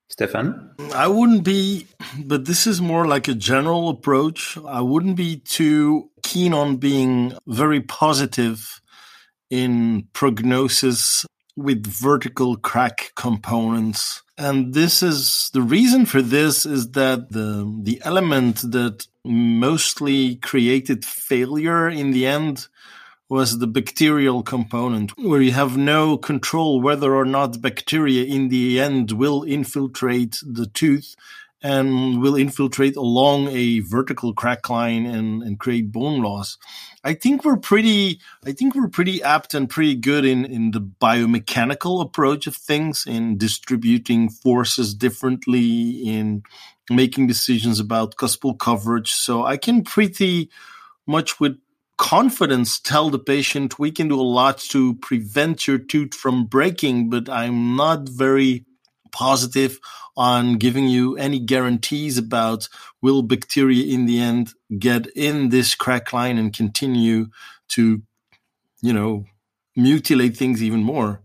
Stephane? 0.08 0.70
I 0.94 1.08
wouldn't 1.08 1.44
be, 1.44 1.86
but 2.18 2.44
this 2.44 2.66
is 2.66 2.80
more 2.80 3.06
like 3.06 3.28
a 3.28 3.34
general 3.34 3.88
approach. 3.88 4.56
I 4.66 4.80
wouldn't 4.80 5.16
be 5.16 5.36
too 5.36 6.10
keen 6.22 6.54
on 6.54 6.76
being 6.76 7.34
very 7.46 7.80
positive 7.80 8.80
in 9.50 10.08
prognosis 10.12 11.26
with 11.56 11.86
vertical 11.86 12.56
crack 12.56 13.12
components. 13.16 14.22
And 14.36 14.74
this 14.74 15.02
is 15.02 15.50
the 15.52 15.62
reason 15.62 16.06
for 16.06 16.20
this 16.20 16.66
is 16.66 16.90
that 16.92 17.30
the, 17.30 17.80
the 17.82 18.00
element 18.04 18.62
that 18.72 19.06
mostly 19.24 20.36
created 20.36 21.04
failure 21.04 21.88
in 21.88 22.10
the 22.10 22.26
end 22.26 22.68
was 23.28 23.58
the 23.58 23.66
bacterial 23.66 24.42
component, 24.42 25.16
where 25.18 25.40
you 25.40 25.52
have 25.52 25.76
no 25.76 26.18
control 26.18 26.80
whether 26.80 27.14
or 27.14 27.24
not 27.24 27.62
bacteria 27.62 28.24
in 28.24 28.48
the 28.48 28.78
end 28.78 29.12
will 29.12 29.42
infiltrate 29.42 30.36
the 30.46 30.66
tooth 30.66 31.16
and 31.64 32.20
will 32.20 32.36
infiltrate 32.36 32.94
along 32.94 33.48
a 33.48 33.80
vertical 33.80 34.34
crack 34.34 34.68
line 34.68 35.06
and, 35.06 35.42
and 35.42 35.58
create 35.58 35.90
bone 35.90 36.20
loss. 36.20 36.58
I 37.02 37.14
think 37.14 37.42
we're 37.42 37.56
pretty 37.56 38.20
I 38.44 38.52
think 38.52 38.74
we're 38.74 38.88
pretty 38.88 39.22
apt 39.22 39.54
and 39.54 39.68
pretty 39.68 39.94
good 39.94 40.26
in, 40.26 40.44
in 40.44 40.72
the 40.72 40.80
biomechanical 40.80 42.02
approach 42.02 42.46
of 42.46 42.54
things, 42.54 43.06
in 43.06 43.38
distributing 43.38 44.28
forces 44.28 44.94
differently, 44.94 46.06
in 46.06 46.42
making 46.90 47.26
decisions 47.26 47.80
about 47.80 48.16
cuspal 48.16 48.58
coverage. 48.58 49.12
So 49.12 49.44
I 49.44 49.56
can 49.56 49.82
pretty 49.84 50.50
much 51.06 51.40
with 51.40 51.58
confidence 51.96 52.80
tell 52.80 53.10
the 53.10 53.18
patient 53.18 53.78
we 53.78 53.90
can 53.90 54.08
do 54.08 54.20
a 54.20 54.22
lot 54.22 54.58
to 54.58 54.94
prevent 54.96 55.66
your 55.66 55.78
tooth 55.78 56.14
from 56.14 56.46
breaking, 56.46 57.08
but 57.08 57.28
I'm 57.28 57.76
not 57.76 58.08
very 58.08 58.64
positive 59.12 59.78
on 60.16 60.56
giving 60.56 60.88
you 60.88 61.16
any 61.16 61.38
guarantees 61.38 62.18
about 62.18 62.68
will 63.00 63.22
bacteria 63.22 63.92
in 63.92 64.06
the 64.06 64.18
end 64.20 64.52
get 64.78 65.06
in 65.14 65.50
this 65.50 65.74
crack 65.74 66.12
line 66.12 66.36
and 66.36 66.54
continue 66.54 67.26
to, 67.68 68.02
you 68.82 68.92
know, 68.92 69.24
mutilate 69.76 70.36
things 70.36 70.62
even 70.62 70.82
more. 70.82 71.20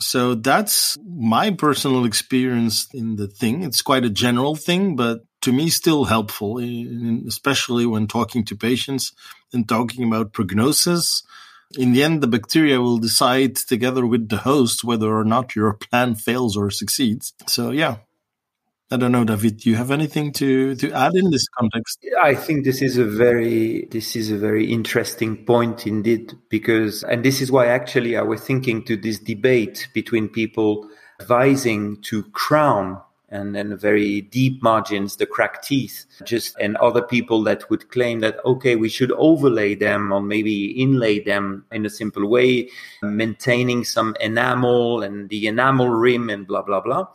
So 0.00 0.34
that's 0.34 0.98
my 1.06 1.50
personal 1.50 2.04
experience 2.04 2.88
in 2.92 3.16
the 3.16 3.28
thing. 3.28 3.62
It's 3.62 3.82
quite 3.82 4.04
a 4.04 4.10
general 4.10 4.56
thing, 4.56 4.96
but 4.96 5.20
to 5.42 5.52
me, 5.52 5.68
still 5.68 6.04
helpful, 6.04 6.58
especially 7.28 7.86
when 7.86 8.06
talking 8.06 8.44
to 8.46 8.56
patients 8.56 9.12
and 9.52 9.68
talking 9.68 10.04
about 10.04 10.32
prognosis 10.32 11.22
in 11.76 11.92
the 11.92 12.02
end, 12.02 12.22
the 12.22 12.26
bacteria 12.26 12.80
will 12.80 12.98
decide 12.98 13.56
together 13.56 14.06
with 14.06 14.28
the 14.28 14.38
host 14.38 14.84
whether 14.84 15.16
or 15.16 15.24
not 15.24 15.56
your 15.56 15.74
plan 15.74 16.14
fails 16.14 16.56
or 16.56 16.70
succeeds. 16.70 17.34
So, 17.46 17.70
yeah. 17.70 17.96
I 18.94 18.96
don't 18.96 19.10
know, 19.10 19.24
David. 19.24 19.56
Do 19.56 19.70
you 19.70 19.74
have 19.74 19.90
anything 19.90 20.32
to, 20.34 20.76
to 20.76 20.92
add 20.92 21.16
in 21.16 21.30
this 21.32 21.48
context? 21.48 21.98
I 22.22 22.36
think 22.36 22.64
this 22.64 22.80
is 22.80 22.96
a 22.96 23.04
very 23.04 23.88
this 23.90 24.14
is 24.14 24.30
a 24.30 24.38
very 24.38 24.70
interesting 24.72 25.44
point 25.44 25.84
indeed, 25.84 26.32
because 26.48 27.02
and 27.02 27.24
this 27.24 27.40
is 27.40 27.50
why 27.50 27.66
actually 27.66 28.16
I 28.16 28.22
was 28.22 28.40
thinking 28.40 28.84
to 28.84 28.96
this 28.96 29.18
debate 29.18 29.88
between 29.94 30.28
people 30.28 30.88
advising 31.20 32.02
to 32.02 32.22
crown 32.30 33.00
and 33.30 33.52
then 33.56 33.76
very 33.76 34.20
deep 34.20 34.62
margins, 34.62 35.16
the 35.16 35.26
cracked 35.26 35.66
teeth, 35.66 36.06
just 36.22 36.56
and 36.60 36.76
other 36.76 37.02
people 37.02 37.42
that 37.42 37.68
would 37.70 37.90
claim 37.90 38.20
that, 38.20 38.36
okay, 38.44 38.76
we 38.76 38.88
should 38.88 39.10
overlay 39.12 39.74
them 39.74 40.12
or 40.12 40.22
maybe 40.22 40.66
inlay 40.80 41.18
them 41.18 41.64
in 41.72 41.84
a 41.84 41.90
simple 41.90 42.28
way, 42.28 42.70
maintaining 43.02 43.82
some 43.82 44.14
enamel 44.20 45.02
and 45.02 45.30
the 45.30 45.48
enamel 45.48 45.88
rim 45.88 46.30
and 46.30 46.46
blah, 46.46 46.62
blah, 46.62 46.80
blah. 46.80 47.08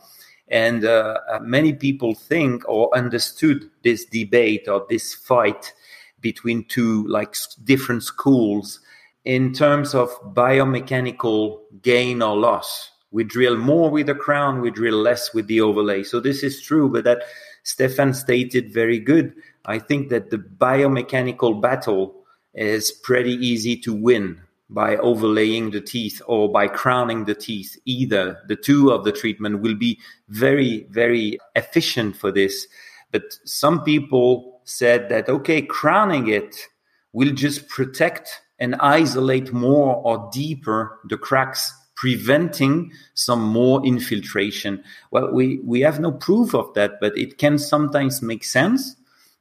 And 0.50 0.86
uh, 0.86 1.20
uh 1.32 1.40
many 1.40 1.74
people 1.74 2.16
think 2.16 2.68
or 2.68 2.96
understood 2.96 3.70
this 3.84 4.06
debate 4.06 4.68
or 4.68 4.86
this 4.90 5.14
fight 5.14 5.74
between 6.22 6.66
two 6.66 7.08
like 7.08 7.36
different 7.64 8.04
schools 8.04 8.80
in 9.26 9.54
terms 9.54 9.94
of 9.94 10.10
biomechanical 10.34 11.60
gain 11.82 12.22
or 12.22 12.36
loss 12.36 12.92
we 13.12 13.24
drill 13.24 13.58
more 13.58 13.90
with 13.90 14.08
the 14.08 14.16
crown, 14.16 14.62
we 14.62 14.70
drill 14.70 14.98
less 14.98 15.34
with 15.34 15.48
the 15.48 15.62
overlay. 15.62 16.04
So 16.04 16.20
this 16.20 16.44
is 16.44 16.62
true, 16.62 16.90
but 16.90 17.04
that 17.06 17.24
Stephane 17.64 18.14
stated 18.14 18.74
very 18.74 19.00
good. 19.00 19.34
I 19.66 19.80
think 19.80 20.10
that 20.10 20.30
the 20.30 20.38
biomechanical 20.38 21.62
battle 21.62 22.16
is 22.54 22.92
pretty 22.92 23.34
easy 23.34 23.76
to 23.78 23.94
win 23.94 24.42
by 24.70 24.98
overlaying 24.98 25.72
the 25.72 25.82
teeth 25.82 26.22
or 26.28 26.52
by 26.52 26.68
crowning 26.68 27.26
the 27.26 27.36
teeth. 27.36 27.78
Either 27.86 28.40
the 28.48 28.56
two 28.56 28.92
of 28.92 29.04
the 29.04 29.12
treatment 29.12 29.62
will 29.62 29.76
be 29.76 30.00
very, 30.28 30.86
very 30.92 31.40
efficient 31.56 32.16
for 32.16 32.32
this. 32.32 32.68
But 33.12 33.24
some 33.46 33.84
people 33.84 34.62
said 34.66 35.10
that, 35.10 35.28
okay, 35.28 35.64
crowning 35.64 36.28
it 36.28 36.68
will 37.14 37.32
just 37.32 37.68
protect 37.68 38.42
and 38.60 38.76
isolate 38.76 39.52
more 39.52 39.96
or 40.04 40.30
deeper 40.32 41.00
the 41.10 41.18
cracks 41.18 41.74
preventing 41.96 42.92
some 43.14 43.42
more 43.42 43.86
infiltration. 43.86 44.84
Well, 45.12 45.34
we, 45.34 45.60
we 45.66 45.82
have 45.82 46.00
no 46.00 46.12
proof 46.14 46.54
of 46.54 46.74
that, 46.76 46.94
but 47.02 47.18
it 47.18 47.38
can 47.38 47.58
sometimes 47.58 48.22
make 48.22 48.44
sense. 48.46 48.96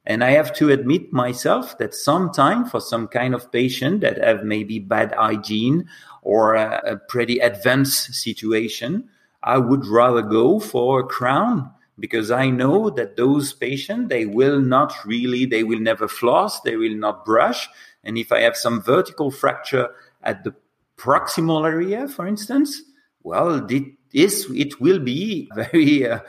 And 0.09 0.23
I 0.23 0.31
have 0.31 0.55
to 0.55 0.71
admit 0.71 1.13
myself 1.13 1.77
that 1.77 1.93
sometimes 1.93 2.71
for 2.71 2.81
some 2.81 3.07
kind 3.07 3.35
of 3.35 3.51
patient 3.51 4.01
that 4.01 4.17
have 4.17 4.43
maybe 4.43 4.79
bad 4.79 5.13
hygiene 5.13 5.87
or 6.23 6.55
a, 6.55 6.81
a 6.83 6.97
pretty 6.97 7.37
advanced 7.37 8.15
situation, 8.15 9.07
I 9.43 9.59
would 9.59 9.85
rather 9.85 10.23
go 10.23 10.59
for 10.59 11.01
a 11.01 11.05
crown 11.05 11.69
because 11.99 12.31
I 12.31 12.49
know 12.49 12.89
that 12.89 13.17
those 13.17 13.53
patients, 13.53 14.09
they 14.09 14.25
will 14.25 14.59
not 14.59 14.95
really, 15.05 15.45
they 15.45 15.63
will 15.63 15.79
never 15.79 16.07
floss, 16.07 16.59
they 16.61 16.75
will 16.75 16.95
not 16.95 17.23
brush. 17.23 17.69
And 18.03 18.17
if 18.17 18.31
I 18.31 18.39
have 18.39 18.57
some 18.57 18.81
vertical 18.81 19.29
fracture 19.29 19.89
at 20.23 20.43
the 20.43 20.55
proximal 20.97 21.67
area, 21.67 22.07
for 22.07 22.25
instance, 22.25 22.81
well, 23.21 23.63
it 23.69 23.98
is 24.13 24.47
it 24.53 24.79
will 24.79 24.99
be 24.99 25.49
very 25.55 26.07
uh, 26.07 26.19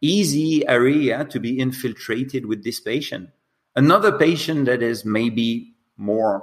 easy 0.00 0.66
area 0.66 1.24
to 1.26 1.40
be 1.40 1.58
infiltrated 1.58 2.46
with 2.46 2.64
this 2.64 2.80
patient. 2.80 3.30
Another 3.74 4.12
patient 4.16 4.66
that 4.66 4.82
is 4.82 5.04
maybe 5.04 5.74
more 5.96 6.42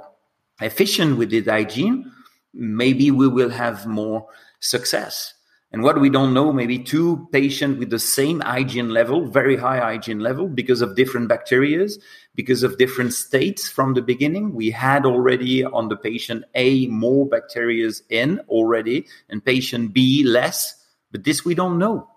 efficient 0.60 1.18
with 1.18 1.30
the 1.30 1.42
hygiene, 1.42 2.10
maybe 2.52 3.10
we 3.10 3.28
will 3.28 3.50
have 3.50 3.86
more 3.86 4.26
success. 4.60 5.34
And 5.72 5.84
what 5.84 6.00
we 6.00 6.10
don't 6.10 6.34
know, 6.34 6.52
maybe 6.52 6.80
two 6.80 7.28
patients 7.30 7.78
with 7.78 7.90
the 7.90 7.98
same 8.00 8.40
hygiene 8.40 8.88
level, 8.88 9.26
very 9.26 9.56
high 9.56 9.78
hygiene 9.78 10.18
level, 10.18 10.48
because 10.48 10.80
of 10.82 10.96
different 10.96 11.28
bacterias, 11.28 11.92
because 12.34 12.64
of 12.64 12.76
different 12.76 13.12
states 13.12 13.68
from 13.68 13.94
the 13.94 14.02
beginning. 14.02 14.52
We 14.52 14.70
had 14.70 15.06
already 15.06 15.64
on 15.64 15.88
the 15.88 15.96
patient 15.96 16.44
A 16.56 16.88
more 16.88 17.28
bacterias 17.28 18.02
in 18.10 18.40
already, 18.48 19.06
and 19.28 19.44
patient 19.44 19.92
B 19.92 20.24
less, 20.24 20.74
but 21.12 21.22
this 21.22 21.44
we 21.44 21.54
don't 21.54 21.78
know. 21.78 22.08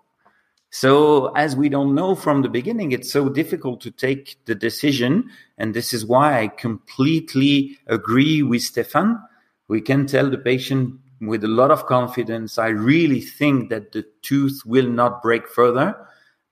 So 0.71 1.27
as 1.35 1.55
we 1.55 1.69
don't 1.69 1.93
know 1.93 2.15
from 2.15 2.41
the 2.41 2.49
beginning, 2.49 2.91
it's 2.91 3.11
so 3.11 3.29
difficult 3.29 3.79
to 3.81 3.91
take 3.91 4.43
the 4.45 4.55
decision. 4.55 5.29
And 5.59 5.75
this 5.75 5.93
is 5.93 6.03
why 6.03 6.41
I 6.41 6.47
completely 6.47 7.77
agree 7.85 8.41
with 8.41 8.63
Stephane. 8.63 9.19
We 9.67 9.81
can 9.81 10.07
tell 10.07 10.31
the 10.31 10.39
patient 10.39 10.99
with 11.27 11.43
a 11.43 11.47
lot 11.47 11.71
of 11.71 11.85
confidence. 11.85 12.57
I 12.57 12.67
really 12.67 13.21
think 13.21 13.69
that 13.69 13.91
the 13.91 14.05
tooth 14.21 14.61
will 14.65 14.87
not 14.87 15.21
break 15.21 15.47
further, 15.47 15.95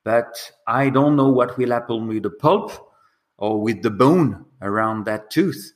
but 0.03 0.51
I 0.67 0.89
don't 0.89 1.15
know 1.15 1.29
what 1.29 1.57
will 1.57 1.71
happen 1.71 2.07
with 2.07 2.23
the 2.23 2.29
pulp 2.29 2.71
or 3.37 3.61
with 3.61 3.81
the 3.81 3.89
bone 3.89 4.45
around 4.61 5.05
that 5.05 5.29
tooth. 5.29 5.73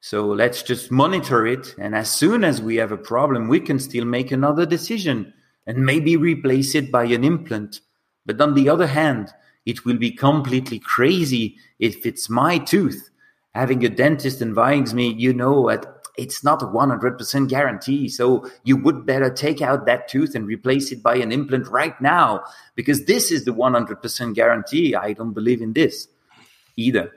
So 0.00 0.26
let's 0.26 0.62
just 0.62 0.90
monitor 0.90 1.46
it. 1.46 1.74
And 1.78 1.94
as 1.94 2.10
soon 2.10 2.44
as 2.44 2.60
we 2.60 2.76
have 2.76 2.92
a 2.92 2.96
problem, 2.96 3.48
we 3.48 3.60
can 3.60 3.78
still 3.78 4.04
make 4.04 4.32
another 4.32 4.66
decision 4.66 5.32
and 5.66 5.86
maybe 5.86 6.16
replace 6.16 6.74
it 6.74 6.90
by 6.90 7.04
an 7.04 7.24
implant. 7.24 7.80
But 8.26 8.40
on 8.40 8.54
the 8.54 8.68
other 8.68 8.86
hand, 8.86 9.32
it 9.64 9.84
will 9.84 9.96
be 9.96 10.10
completely 10.10 10.80
crazy 10.80 11.56
if 11.78 12.04
it's 12.04 12.28
my 12.28 12.58
tooth 12.58 13.10
having 13.54 13.84
a 13.84 13.88
dentist 13.88 14.40
advise 14.40 14.94
me, 14.94 15.12
you 15.12 15.32
know, 15.32 15.68
at 15.68 16.01
it's 16.16 16.44
not 16.44 16.62
a 16.62 16.66
100% 16.66 17.48
guarantee. 17.48 18.08
So 18.08 18.48
you 18.64 18.76
would 18.76 19.06
better 19.06 19.30
take 19.30 19.62
out 19.62 19.86
that 19.86 20.08
tooth 20.08 20.34
and 20.34 20.46
replace 20.46 20.92
it 20.92 21.02
by 21.02 21.16
an 21.16 21.32
implant 21.32 21.68
right 21.68 21.98
now 22.00 22.44
because 22.74 23.06
this 23.06 23.30
is 23.30 23.44
the 23.44 23.52
100% 23.52 24.34
guarantee. 24.34 24.94
I 24.94 25.12
don't 25.12 25.32
believe 25.32 25.62
in 25.62 25.72
this 25.72 26.08
either. 26.76 27.10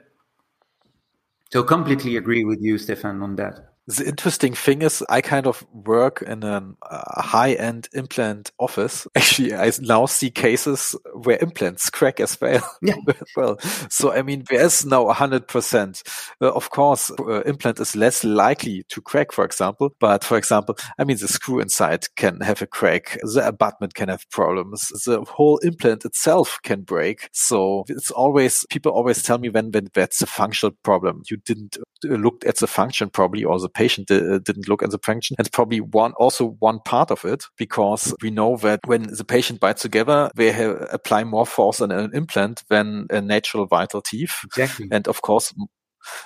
So 1.52 1.62
completely 1.62 2.16
agree 2.16 2.44
with 2.44 2.60
you, 2.60 2.78
Stephane, 2.78 3.22
on 3.22 3.36
that 3.36 3.75
the 3.86 4.06
interesting 4.06 4.52
thing 4.54 4.82
is 4.82 5.04
I 5.08 5.20
kind 5.20 5.46
of 5.46 5.64
work 5.72 6.22
in 6.22 6.42
a 6.42 6.62
uh, 6.82 7.22
high 7.22 7.52
end 7.52 7.88
implant 7.92 8.50
office. 8.58 9.06
Actually, 9.14 9.54
I 9.54 9.70
now 9.80 10.06
see 10.06 10.30
cases 10.30 10.96
where 11.14 11.38
implants 11.40 11.88
crack 11.90 12.18
as 12.18 12.40
well. 12.40 12.68
Yeah. 12.82 12.96
well, 13.36 13.58
so 13.88 14.12
I 14.12 14.22
mean, 14.22 14.44
there 14.50 14.64
is 14.64 14.84
now 14.84 15.08
a 15.08 15.12
hundred 15.12 15.46
percent. 15.46 16.02
Uh, 16.40 16.52
of 16.52 16.70
course, 16.70 17.12
uh, 17.20 17.42
implant 17.42 17.78
is 17.78 17.94
less 17.94 18.24
likely 18.24 18.84
to 18.88 19.00
crack, 19.00 19.30
for 19.30 19.44
example. 19.44 19.94
But 20.00 20.24
for 20.24 20.36
example, 20.36 20.76
I 20.98 21.04
mean, 21.04 21.18
the 21.18 21.28
screw 21.28 21.60
inside 21.60 22.06
can 22.16 22.40
have 22.40 22.62
a 22.62 22.66
crack. 22.66 23.18
The 23.22 23.46
abutment 23.46 23.94
can 23.94 24.08
have 24.08 24.28
problems. 24.30 24.88
The 25.04 25.22
whole 25.22 25.58
implant 25.58 26.04
itself 26.04 26.58
can 26.64 26.82
break. 26.82 27.28
So 27.32 27.84
it's 27.88 28.10
always, 28.10 28.66
people 28.68 28.92
always 28.92 29.22
tell 29.22 29.38
me 29.38 29.48
when, 29.48 29.70
when 29.70 29.88
that's 29.94 30.22
a 30.22 30.26
functional 30.26 30.76
problem. 30.82 31.22
You 31.30 31.36
didn't 31.38 31.76
uh, 32.04 32.14
look 32.14 32.44
at 32.46 32.56
the 32.56 32.66
function 32.66 33.10
probably 33.10 33.44
or 33.44 33.60
the 33.60 33.68
patient 33.76 34.10
uh, 34.10 34.38
didn't 34.38 34.68
look 34.68 34.82
at 34.82 34.90
the 34.90 34.98
function. 34.98 35.36
It's 35.38 35.48
probably 35.48 35.80
one, 35.80 36.12
also 36.12 36.56
one 36.60 36.80
part 36.84 37.10
of 37.10 37.24
it 37.24 37.44
because 37.58 38.14
we 38.22 38.30
know 38.30 38.56
that 38.58 38.80
when 38.86 39.02
the 39.02 39.24
patient 39.24 39.60
bites 39.60 39.82
together, 39.82 40.30
they 40.34 40.50
have, 40.52 40.88
apply 40.90 41.24
more 41.24 41.46
force 41.46 41.80
on 41.80 41.92
an 41.92 42.10
implant 42.14 42.64
than 42.68 43.06
a 43.10 43.20
natural 43.20 43.66
vital 43.66 44.00
teeth. 44.00 44.34
Exactly. 44.44 44.88
And 44.90 45.06
of 45.06 45.20
course, 45.22 45.52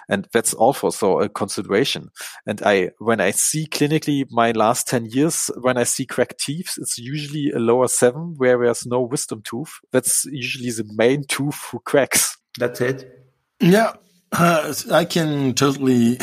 and 0.09 0.29
that's 0.33 0.55
also 0.55 1.21
a 1.21 1.29
consideration. 1.29 2.11
And 2.47 2.63
I, 2.65 2.91
when 2.99 3.21
I 3.21 3.31
see 3.31 3.67
clinically 3.67 4.27
my 4.31 4.53
last 4.53 4.87
10 4.89 5.07
years, 5.07 5.51
when 5.61 5.77
I 5.77 5.85
see 5.85 6.07
cracked 6.07 6.39
teeth, 6.39 6.75
it's 6.79 6.99
usually 6.99 7.51
a 7.51 7.59
lower 7.59 7.89
seven 7.89 8.35
where 8.37 8.59
there's 8.59 8.87
no 8.87 9.01
wisdom 9.01 9.43
tooth. 9.43 9.73
That's 9.93 10.25
usually 10.27 10.71
the 10.71 10.89
main 10.95 11.25
tooth 11.27 11.61
who 11.71 11.81
cracks. 11.81 12.37
That's 12.59 12.81
it. 12.81 13.11
Yeah. 13.61 13.95
Uh, 14.33 14.73
I 14.93 15.05
can 15.05 15.55
totally 15.55 16.19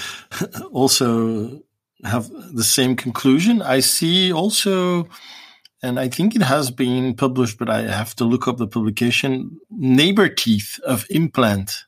also 0.72 1.62
have 2.04 2.28
the 2.52 2.64
same 2.64 2.96
conclusion. 2.96 3.62
I 3.62 3.80
see 3.80 4.32
also, 4.32 5.08
and 5.82 5.98
I 5.98 6.08
think 6.08 6.34
it 6.34 6.42
has 6.42 6.70
been 6.70 7.14
published, 7.14 7.58
but 7.58 7.70
I 7.70 7.82
have 7.82 8.14
to 8.16 8.24
look 8.24 8.48
up 8.48 8.56
the 8.56 8.66
publication, 8.66 9.58
neighbor 9.70 10.28
teeth 10.28 10.80
of 10.84 11.06
implant 11.10 11.84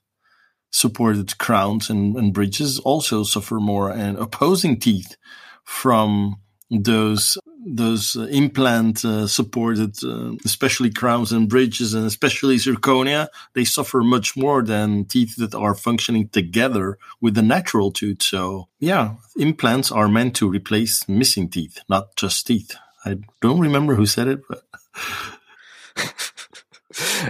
supported 0.70 1.38
crowns 1.38 1.90
and, 1.90 2.16
and 2.16 2.32
bridges 2.32 2.78
also 2.80 3.22
suffer 3.22 3.58
more 3.58 3.90
and 3.90 4.18
opposing 4.18 4.78
teeth 4.78 5.16
from 5.64 6.36
those 6.70 7.38
those 7.76 8.16
uh, 8.16 8.22
implant 8.30 9.04
uh, 9.04 9.26
supported, 9.26 9.96
uh, 10.04 10.32
especially 10.44 10.90
crowns 10.90 11.32
and 11.32 11.48
bridges, 11.48 11.94
and 11.94 12.06
especially 12.06 12.56
zirconia, 12.56 13.28
they 13.54 13.64
suffer 13.64 14.02
much 14.02 14.36
more 14.36 14.62
than 14.62 15.04
teeth 15.04 15.36
that 15.36 15.54
are 15.54 15.74
functioning 15.74 16.28
together 16.28 16.98
with 17.20 17.34
the 17.34 17.42
natural 17.42 17.90
tooth. 17.90 18.22
So, 18.22 18.68
yeah, 18.78 19.14
implants 19.36 19.92
are 19.92 20.08
meant 20.08 20.36
to 20.36 20.48
replace 20.48 21.08
missing 21.08 21.48
teeth, 21.48 21.80
not 21.88 22.16
just 22.16 22.46
teeth. 22.46 22.74
I 23.04 23.18
don't 23.40 23.60
remember 23.60 23.94
who 23.94 24.06
said 24.06 24.28
it, 24.28 24.40
but. 24.48 24.62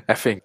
I 0.09 0.15
think 0.15 0.45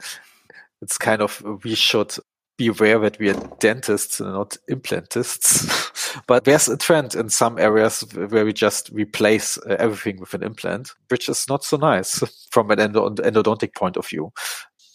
it's 0.82 0.98
kind 0.98 1.22
of 1.22 1.42
we 1.64 1.76
should 1.76 2.16
be 2.58 2.68
aware 2.68 3.00
that 3.00 3.20
we 3.20 3.30
are 3.30 3.50
dentists 3.60 4.20
and 4.20 4.34
not 4.34 4.58
implantists. 4.70 5.92
but 6.28 6.44
there's 6.46 6.68
a 6.68 6.78
trend 6.78 7.16
in 7.16 7.30
some 7.30 7.58
areas 7.58 8.02
where 8.14 8.46
we 8.46 8.54
just 8.54 8.90
replace 8.90 9.58
uh, 9.58 9.76
everything 9.80 10.20
with 10.20 10.34
an 10.34 10.44
implant, 10.44 10.92
which 11.10 11.30
is 11.30 11.48
not 11.48 11.64
so 11.64 11.78
nice 11.78 12.24
from 12.52 12.72
an 12.72 12.80
endodontic 12.80 13.76
point 13.76 13.98
of 13.98 14.08
view. 14.08 14.32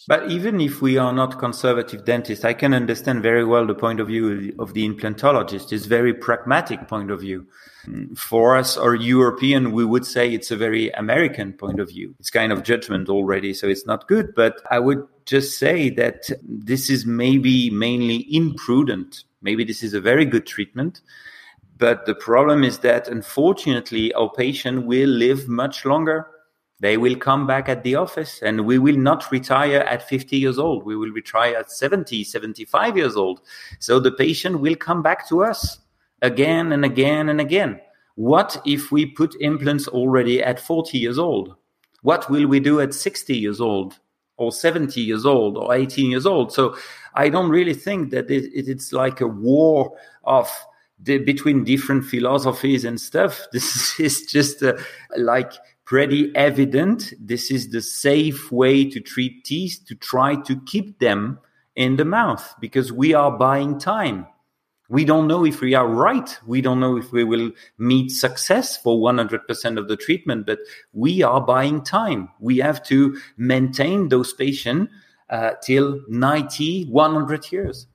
But 0.09 0.31
even 0.31 0.59
if 0.59 0.81
we 0.81 0.97
are 0.97 1.13
not 1.13 1.37
conservative 1.37 2.03
dentists, 2.03 2.43
I 2.43 2.53
can 2.53 2.73
understand 2.73 3.21
very 3.21 3.45
well 3.45 3.67
the 3.67 3.75
point 3.75 3.99
of 3.99 4.07
view 4.07 4.55
of 4.57 4.73
the 4.73 4.89
implantologist. 4.89 5.71
It's 5.71 5.85
very 5.85 6.15
pragmatic 6.15 6.87
point 6.87 7.11
of 7.11 7.19
view. 7.19 7.45
For 8.15 8.57
us 8.57 8.75
or 8.75 8.95
European, 8.95 9.71
we 9.71 9.85
would 9.85 10.07
say 10.07 10.33
it's 10.33 10.49
a 10.49 10.57
very 10.57 10.89
American 10.93 11.53
point 11.53 11.79
of 11.79 11.89
view. 11.89 12.15
It's 12.19 12.31
kind 12.31 12.51
of 12.51 12.63
judgment 12.63 13.07
already, 13.07 13.53
so 13.53 13.67
it's 13.67 13.85
not 13.85 14.07
good. 14.07 14.33
But 14.33 14.59
I 14.71 14.79
would 14.79 15.05
just 15.25 15.59
say 15.59 15.91
that 15.91 16.31
this 16.41 16.89
is 16.89 17.05
maybe 17.05 17.69
mainly 17.69 18.25
imprudent. 18.35 19.25
Maybe 19.41 19.63
this 19.63 19.83
is 19.83 19.93
a 19.93 20.01
very 20.01 20.25
good 20.25 20.45
treatment. 20.45 21.01
But 21.77 22.05
the 22.05 22.15
problem 22.15 22.63
is 22.63 22.79
that 22.79 23.07
unfortunately, 23.07 24.13
our 24.13 24.29
patient 24.29 24.85
will 24.85 25.09
live 25.09 25.47
much 25.47 25.85
longer 25.85 26.27
they 26.79 26.95
will 26.95 27.15
come 27.15 27.45
back 27.45 27.67
at 27.67 27.83
the 27.83 27.95
office 27.95 28.41
and 28.41 28.65
we 28.65 28.77
will 28.77 28.95
not 28.95 29.31
retire 29.31 29.79
at 29.79 30.07
50 30.07 30.37
years 30.37 30.57
old. 30.57 30.85
We 30.85 30.95
will 30.95 31.11
retire 31.11 31.55
at 31.55 31.71
70, 31.71 32.23
75 32.23 32.97
years 32.97 33.17
old. 33.17 33.41
So 33.79 33.99
the 33.99 34.11
patient 34.11 34.61
will 34.61 34.75
come 34.75 35.01
back 35.01 35.27
to 35.29 35.43
us 35.43 35.79
again 36.21 36.71
and 36.71 36.85
again 36.85 37.27
and 37.27 37.41
again. 37.41 37.81
What 38.15 38.61
if 38.65 38.91
we 38.91 39.05
put 39.05 39.35
implants 39.41 39.87
already 39.87 40.41
at 40.41 40.59
40 40.59 40.97
years 40.97 41.19
old? 41.19 41.55
What 42.01 42.29
will 42.29 42.47
we 42.47 42.61
do 42.61 42.79
at 42.79 42.93
60 42.93 43.37
years 43.37 43.59
old 43.59 43.99
or 44.39 44.51
70 44.51 44.99
years 45.01 45.25
old 45.25 45.57
or 45.57 45.73
18 45.73 46.11
years 46.11 46.25
old? 46.25 46.51
So 46.51 46.75
I 47.13 47.29
don't 47.29 47.49
really 47.49 47.73
think 47.73 48.11
that 48.11 48.29
it, 48.29 48.45
it, 48.53 48.67
it's 48.67 48.91
like 48.93 49.21
a 49.21 49.27
war 49.27 49.97
of 50.23 50.49
the, 50.99 51.17
between 51.19 51.63
different 51.63 52.05
philosophies 52.05 52.85
and 52.85 52.99
stuff. 52.99 53.47
This 53.51 53.99
is 53.99 54.25
just 54.25 54.63
uh, 54.63 54.73
like 55.17 55.53
pretty 55.85 56.31
evident. 56.35 57.13
This 57.19 57.51
is 57.51 57.69
the 57.69 57.81
safe 57.81 58.51
way 58.51 58.89
to 58.89 58.99
treat 58.99 59.43
teeth 59.43 59.81
to 59.87 59.95
try 59.95 60.35
to 60.35 60.59
keep 60.61 60.99
them 60.99 61.39
in 61.75 61.95
the 61.95 62.05
mouth 62.05 62.55
because 62.59 62.91
we 62.91 63.13
are 63.13 63.31
buying 63.31 63.79
time. 63.79 64.27
We 64.89 65.05
don't 65.05 65.27
know 65.27 65.45
if 65.45 65.61
we 65.61 65.75
are 65.75 65.87
right. 65.87 66.37
We 66.47 66.61
don't 66.61 66.79
know 66.79 66.97
if 66.97 67.11
we 67.11 67.23
will 67.23 67.51
meet 67.77 68.11
success 68.11 68.75
for 68.75 68.97
100% 68.97 69.77
of 69.77 69.87
the 69.87 69.95
treatment, 69.95 70.47
but 70.47 70.59
we 70.93 71.21
are 71.21 71.39
buying 71.39 71.83
time. 71.83 72.29
We 72.39 72.57
have 72.57 72.83
to 72.85 73.17
maintain 73.37 74.09
those 74.09 74.33
patients 74.33 74.91
uh, 75.29 75.51
till 75.63 76.01
90, 76.09 76.85
100 76.85 77.51
years. 77.51 77.87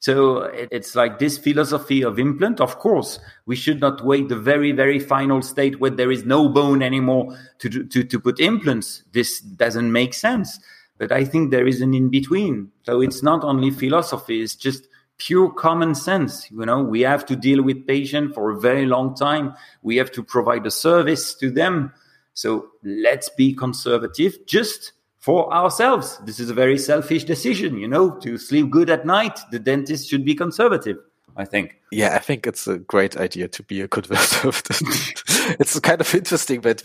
So 0.00 0.44
it's 0.44 0.94
like 0.94 1.18
this 1.18 1.36
philosophy 1.36 2.02
of 2.02 2.18
implant. 2.18 2.58
Of 2.58 2.78
course, 2.78 3.18
we 3.44 3.54
should 3.54 3.82
not 3.82 4.02
wait 4.02 4.30
the 4.30 4.36
very, 4.36 4.72
very 4.72 4.98
final 4.98 5.42
state 5.42 5.78
where 5.78 5.90
there 5.90 6.10
is 6.10 6.24
no 6.24 6.48
bone 6.48 6.82
anymore 6.82 7.36
to, 7.58 7.84
to, 7.84 8.02
to 8.02 8.18
put 8.18 8.40
implants. 8.40 9.02
This 9.12 9.40
doesn't 9.40 9.92
make 9.92 10.14
sense. 10.14 10.58
But 10.96 11.12
I 11.12 11.26
think 11.26 11.50
there 11.50 11.66
is 11.66 11.82
an 11.82 11.92
in 11.92 12.08
between. 12.08 12.70
So 12.84 13.02
it's 13.02 13.22
not 13.22 13.44
only 13.44 13.70
philosophy, 13.70 14.40
it's 14.40 14.54
just 14.54 14.88
pure 15.20 15.50
common 15.50 15.94
sense. 15.94 16.50
You 16.50 16.66
know, 16.66 16.82
we 16.82 17.02
have 17.02 17.24
to 17.26 17.36
deal 17.36 17.62
with 17.62 17.86
patients 17.86 18.34
for 18.34 18.50
a 18.50 18.58
very 18.58 18.86
long 18.86 19.14
time. 19.14 19.54
We 19.82 19.96
have 19.98 20.10
to 20.12 20.24
provide 20.24 20.66
a 20.66 20.70
service 20.70 21.34
to 21.34 21.50
them. 21.50 21.92
So 22.34 22.70
let's 22.82 23.28
be 23.28 23.54
conservative. 23.54 24.38
Just 24.46 24.92
for 25.20 25.52
ourselves. 25.52 26.18
This 26.24 26.40
is 26.40 26.50
a 26.50 26.54
very 26.54 26.78
selfish 26.78 27.24
decision, 27.24 27.76
you 27.76 27.86
know, 27.86 28.10
to 28.20 28.38
sleep 28.38 28.70
good 28.70 28.88
at 28.88 29.04
night. 29.04 29.38
The 29.52 29.58
dentist 29.58 30.08
should 30.08 30.24
be 30.24 30.34
conservative. 30.34 30.96
I 31.36 31.44
think. 31.44 31.76
Yeah, 31.92 32.16
I 32.16 32.18
think 32.18 32.46
it's 32.46 32.66
a 32.66 32.78
great 32.78 33.16
idea 33.16 33.48
to 33.48 33.62
be 33.62 33.80
a 33.80 33.88
conservative. 33.88 34.80
it's 35.58 35.78
kind 35.80 36.00
of 36.00 36.14
interesting 36.14 36.60
that 36.62 36.82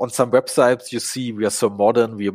on 0.00 0.10
some 0.10 0.30
websites 0.30 0.92
you 0.92 1.00
see 1.00 1.32
we 1.32 1.44
are 1.44 1.50
so 1.50 1.68
modern, 1.68 2.16
we 2.16 2.30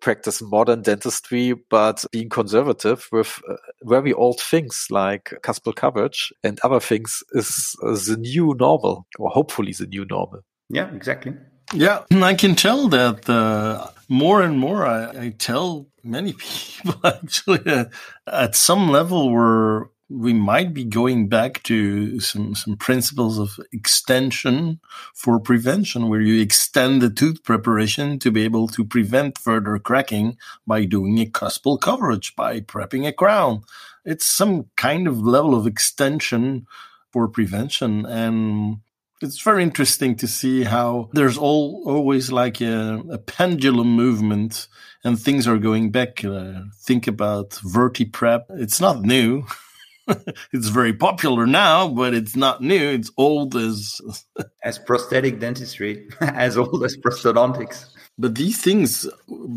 practice 0.00 0.42
modern 0.42 0.82
dentistry, 0.82 1.54
but 1.70 2.04
being 2.12 2.28
conservative 2.28 3.08
with 3.12 3.40
uh, 3.48 3.56
very 3.82 4.12
old 4.12 4.40
things 4.40 4.86
like 4.90 5.34
cuspal 5.42 5.74
coverage 5.74 6.32
and 6.42 6.60
other 6.64 6.80
things 6.80 7.22
is 7.32 7.76
the 7.80 8.16
new 8.18 8.54
normal, 8.58 9.06
or 9.18 9.30
hopefully 9.30 9.72
the 9.72 9.86
new 9.86 10.04
normal. 10.08 10.40
Yeah, 10.68 10.92
exactly. 10.94 11.34
Yeah, 11.74 12.04
I 12.10 12.34
can 12.34 12.54
tell 12.54 12.88
that 12.88 13.28
uh, 13.28 13.88
more 14.08 14.42
and 14.42 14.58
more. 14.58 14.86
I, 14.86 15.26
I, 15.26 15.34
tell 15.38 15.86
many 16.02 16.32
people 16.38 17.00
actually 17.04 17.70
uh, 17.70 17.86
at 18.26 18.54
some 18.56 18.90
level 18.90 19.30
we're 19.30 19.86
we 20.12 20.32
might 20.32 20.74
be 20.74 20.84
going 20.84 21.28
back 21.28 21.62
to 21.64 22.20
some 22.20 22.54
some 22.54 22.76
principles 22.76 23.38
of 23.38 23.58
extension 23.72 24.80
for 25.14 25.40
prevention, 25.40 26.08
where 26.08 26.20
you 26.20 26.40
extend 26.40 27.00
the 27.00 27.10
tooth 27.10 27.42
preparation 27.42 28.18
to 28.18 28.30
be 28.30 28.44
able 28.44 28.68
to 28.68 28.84
prevent 28.84 29.38
further 29.38 29.78
cracking 29.78 30.36
by 30.66 30.84
doing 30.84 31.18
a 31.18 31.26
cuspal 31.26 31.80
coverage 31.80 32.36
by 32.36 32.60
prepping 32.60 33.06
a 33.06 33.12
crown. 33.12 33.62
It's 34.04 34.26
some 34.26 34.66
kind 34.76 35.06
of 35.06 35.18
level 35.20 35.54
of 35.54 35.66
extension 35.66 36.66
for 37.12 37.28
prevention 37.28 38.06
and 38.06 38.78
it's 39.22 39.40
very 39.40 39.62
interesting 39.62 40.16
to 40.16 40.26
see 40.26 40.64
how 40.64 41.08
there's 41.12 41.38
all 41.38 41.84
always 41.86 42.32
like 42.32 42.60
a, 42.60 43.02
a 43.10 43.18
pendulum 43.18 43.94
movement 43.94 44.66
and 45.04 45.18
things 45.18 45.46
are 45.46 45.58
going 45.58 45.90
back. 45.90 46.24
Uh, 46.24 46.62
think 46.80 47.06
about 47.06 47.50
VertiPrep. 47.50 48.46
It's 48.50 48.80
not 48.80 49.02
new. 49.02 49.44
it's 50.52 50.68
very 50.68 50.92
popular 50.92 51.46
now, 51.46 51.88
but 51.88 52.14
it's 52.14 52.36
not 52.36 52.60
new. 52.60 52.90
It's 52.90 53.10
old 53.16 53.56
as 53.56 54.00
as 54.62 54.78
prosthetic 54.78 55.38
dentistry, 55.40 56.08
as 56.20 56.56
old 56.56 56.84
as 56.84 56.96
prosthodontics. 56.96 57.86
But 58.18 58.34
these 58.34 58.60
things 58.60 59.08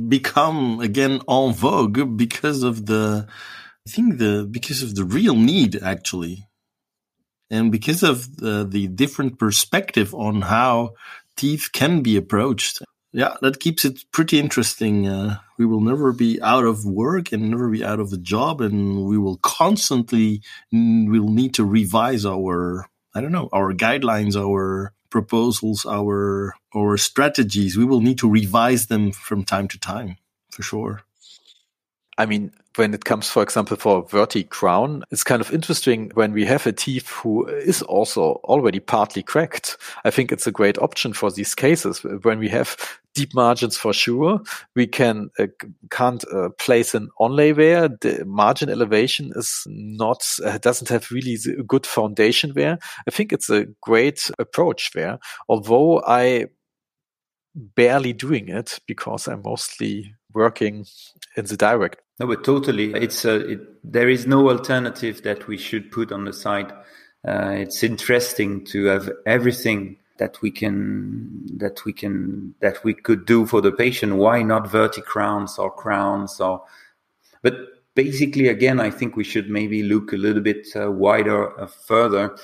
become 0.08 0.80
again 0.80 1.22
en 1.30 1.54
vogue 1.54 2.18
because 2.18 2.64
of 2.64 2.86
the, 2.86 3.28
I 3.88 3.90
think 3.90 4.18
the 4.18 4.48
because 4.50 4.82
of 4.82 4.96
the 4.96 5.04
real 5.04 5.36
need 5.36 5.82
actually, 5.82 6.48
and 7.50 7.72
because 7.72 8.04
of 8.04 8.38
the 8.38 8.66
the 8.68 8.88
different 8.88 9.40
perspective 9.40 10.14
on 10.14 10.42
how 10.42 10.94
teeth 11.36 11.70
can 11.74 12.02
be 12.02 12.16
approached 12.16 12.82
yeah, 13.16 13.38
that 13.42 13.62
keeps 13.62 13.86
it 13.86 14.04
pretty 14.12 14.40
interesting. 14.40 15.08
Uh, 15.08 15.38
we 15.58 15.66
will 15.66 15.80
never 15.80 16.12
be 16.12 16.42
out 16.42 16.66
of 16.66 16.86
work 16.86 17.32
and 17.32 17.50
never 17.50 17.70
be 17.70 17.82
out 17.82 18.02
of 18.02 18.12
a 18.12 18.18
job, 18.18 18.60
and 18.60 19.06
we 19.06 19.18
will 19.18 19.38
constantly 19.38 20.42
will 20.74 21.30
need 21.30 21.54
to 21.54 21.64
revise 21.64 22.26
our 22.26 22.90
I 23.14 23.22
don't 23.22 23.32
know 23.32 23.48
our 23.54 23.74
guidelines, 23.74 24.36
our 24.36 24.92
proposals, 25.10 25.86
our 25.86 26.56
our 26.76 26.98
strategies. 26.98 27.78
We 27.78 27.86
will 27.86 28.02
need 28.02 28.18
to 28.18 28.30
revise 28.30 28.88
them 28.88 29.14
from 29.14 29.46
time 29.46 29.70
to 29.70 29.80
time, 29.80 30.18
for 30.52 30.64
sure. 30.64 31.02
I 32.18 32.26
mean, 32.26 32.52
when 32.76 32.94
it 32.94 33.06
comes, 33.06 33.30
for 33.30 33.44
example, 33.44 33.78
for 33.78 34.00
a 34.00 34.04
verti 34.04 34.48
crown, 34.48 35.04
it's 35.10 35.24
kind 35.24 35.42
of 35.42 35.54
interesting 35.54 36.12
when 36.16 36.34
we 36.34 36.46
have 36.46 36.68
a 36.68 36.74
teeth 36.74 37.10
who 37.10 37.46
is 37.48 37.82
also 37.82 38.42
already 38.44 38.82
partly 38.82 39.24
cracked. 39.24 39.78
I 40.04 40.12
think 40.12 40.34
it's 40.34 40.48
a 40.48 40.52
great 40.52 40.78
option 40.78 41.14
for 41.14 41.32
these 41.32 41.56
cases. 41.56 42.04
When 42.04 42.40
we 42.40 42.50
have 42.50 42.76
deep 43.16 43.34
margins 43.34 43.78
for 43.78 43.94
sure, 43.94 44.42
we 44.76 44.86
can 44.86 45.32
uh, 45.40 45.48
can't 45.90 46.24
uh, 46.32 46.50
place 46.60 46.94
an 46.94 47.10
onlay 47.20 47.56
there. 47.56 47.88
The 47.88 48.24
margin 48.26 48.70
elevation 48.70 49.32
is 49.36 49.64
not 49.66 50.24
uh, 50.46 50.60
doesn't 50.60 50.90
have 50.90 51.10
really 51.10 51.38
a 51.58 51.64
good 51.64 51.88
foundation 51.88 52.54
there. 52.54 52.78
I 53.08 53.12
think 53.12 53.34
it's 53.34 53.50
a 53.50 53.66
great 53.82 54.30
approach 54.38 54.92
there. 54.94 55.18
Although 55.48 56.04
I 56.06 56.48
barely 57.56 58.14
doing 58.14 58.50
it 58.50 58.80
because 58.86 59.28
I'm 59.28 59.42
mostly 59.44 60.14
working 60.34 60.86
in 61.38 61.46
the 61.46 61.58
direct. 61.58 62.02
No, 62.20 62.28
but 62.28 62.44
totally, 62.44 62.94
it's 62.94 63.26
a, 63.26 63.36
it, 63.36 63.60
there 63.84 64.10
is 64.10 64.28
no 64.28 64.50
alternative 64.50 65.24
that 65.24 65.48
we 65.48 65.58
should 65.58 65.92
put 65.92 66.12
on 66.12 66.26
the 66.26 66.34
side. 66.34 66.72
Uh, 67.28 67.56
it's 67.58 67.84
interesting 67.84 68.64
to 68.66 68.86
have 68.86 69.10
everything 69.26 69.98
that 70.18 70.42
we 70.42 70.52
can 70.52 71.46
that 71.58 71.84
we 71.86 71.94
can 71.94 72.56
that 72.62 72.84
we 72.84 72.94
could 72.94 73.26
do 73.26 73.46
for 73.46 73.62
the 73.62 73.72
patient. 73.72 74.16
Why 74.16 74.42
not 74.42 74.66
verti 74.66 75.04
crowns 75.04 75.58
or 75.58 75.72
crowns 75.72 76.40
or? 76.40 76.64
But 77.42 77.56
basically, 77.96 78.48
again, 78.48 78.80
I 78.80 78.90
think 78.90 79.16
we 79.16 79.24
should 79.24 79.50
maybe 79.50 79.84
look 79.84 80.14
a 80.14 80.18
little 80.18 80.42
bit 80.42 80.68
uh, 80.76 80.92
wider, 80.92 81.60
uh, 81.60 81.68
further 81.68 82.38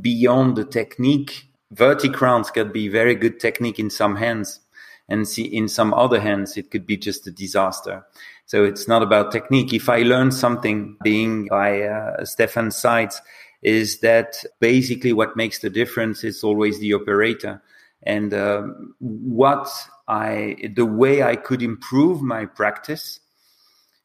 beyond 0.00 0.56
the 0.56 0.64
technique. 0.64 1.48
Verti 1.74 2.12
crowns 2.12 2.50
can 2.50 2.72
be 2.72 2.88
very 2.88 3.14
good 3.14 3.40
technique 3.40 3.78
in 3.78 3.90
some 3.90 4.16
hands 4.16 4.60
and 5.08 5.26
see 5.26 5.44
in 5.44 5.68
some 5.68 5.94
other 5.94 6.20
hands 6.20 6.56
it 6.56 6.70
could 6.70 6.86
be 6.86 6.96
just 6.96 7.26
a 7.26 7.30
disaster 7.30 8.04
so 8.46 8.64
it's 8.64 8.86
not 8.86 9.02
about 9.02 9.32
technique 9.32 9.72
if 9.72 9.88
i 9.88 10.02
learn 10.02 10.30
something 10.30 10.96
being 11.02 11.46
by 11.46 11.82
uh, 11.82 12.24
stephane's 12.24 12.76
sides 12.76 13.20
is 13.62 14.00
that 14.00 14.44
basically 14.60 15.12
what 15.12 15.36
makes 15.36 15.58
the 15.58 15.70
difference 15.70 16.24
is 16.24 16.44
always 16.44 16.78
the 16.78 16.94
operator. 16.94 17.62
And 18.02 18.32
um, 18.32 18.94
what 18.98 19.68
i 20.06 20.56
the 20.74 20.86
way 20.86 21.22
i 21.22 21.36
could 21.36 21.62
improve 21.62 22.22
my 22.22 22.46
practice 22.46 23.20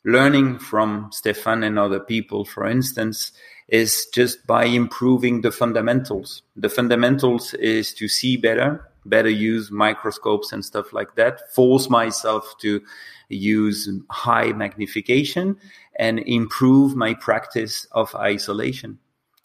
learning 0.04 0.60
from 0.60 1.10
stephane 1.14 1.64
and 1.64 1.80
other 1.80 2.00
people 2.00 2.44
for 2.44 2.68
instance 2.68 3.32
is 3.70 4.08
just 4.14 4.46
by 4.46 4.66
improving 4.66 5.42
the 5.42 5.52
fundamentals. 5.52 6.44
The 6.58 6.68
fundamentals 6.70 7.54
is 7.54 7.94
to 7.94 8.10
see 8.10 8.36
better 8.36 8.86
better 9.06 9.30
use 9.30 9.72
microscopes 9.72 10.52
and 10.52 10.64
stuff 10.64 10.94
like 10.94 11.16
that, 11.16 11.54
force 11.54 11.90
myself 11.90 12.56
to 12.62 12.82
use 13.30 13.90
high 14.10 14.52
magnification 14.54 15.58
and 15.98 16.20
improve 16.20 16.96
my 16.96 17.14
practice 17.14 17.86
of 17.92 18.14
isolation, 18.16 19.00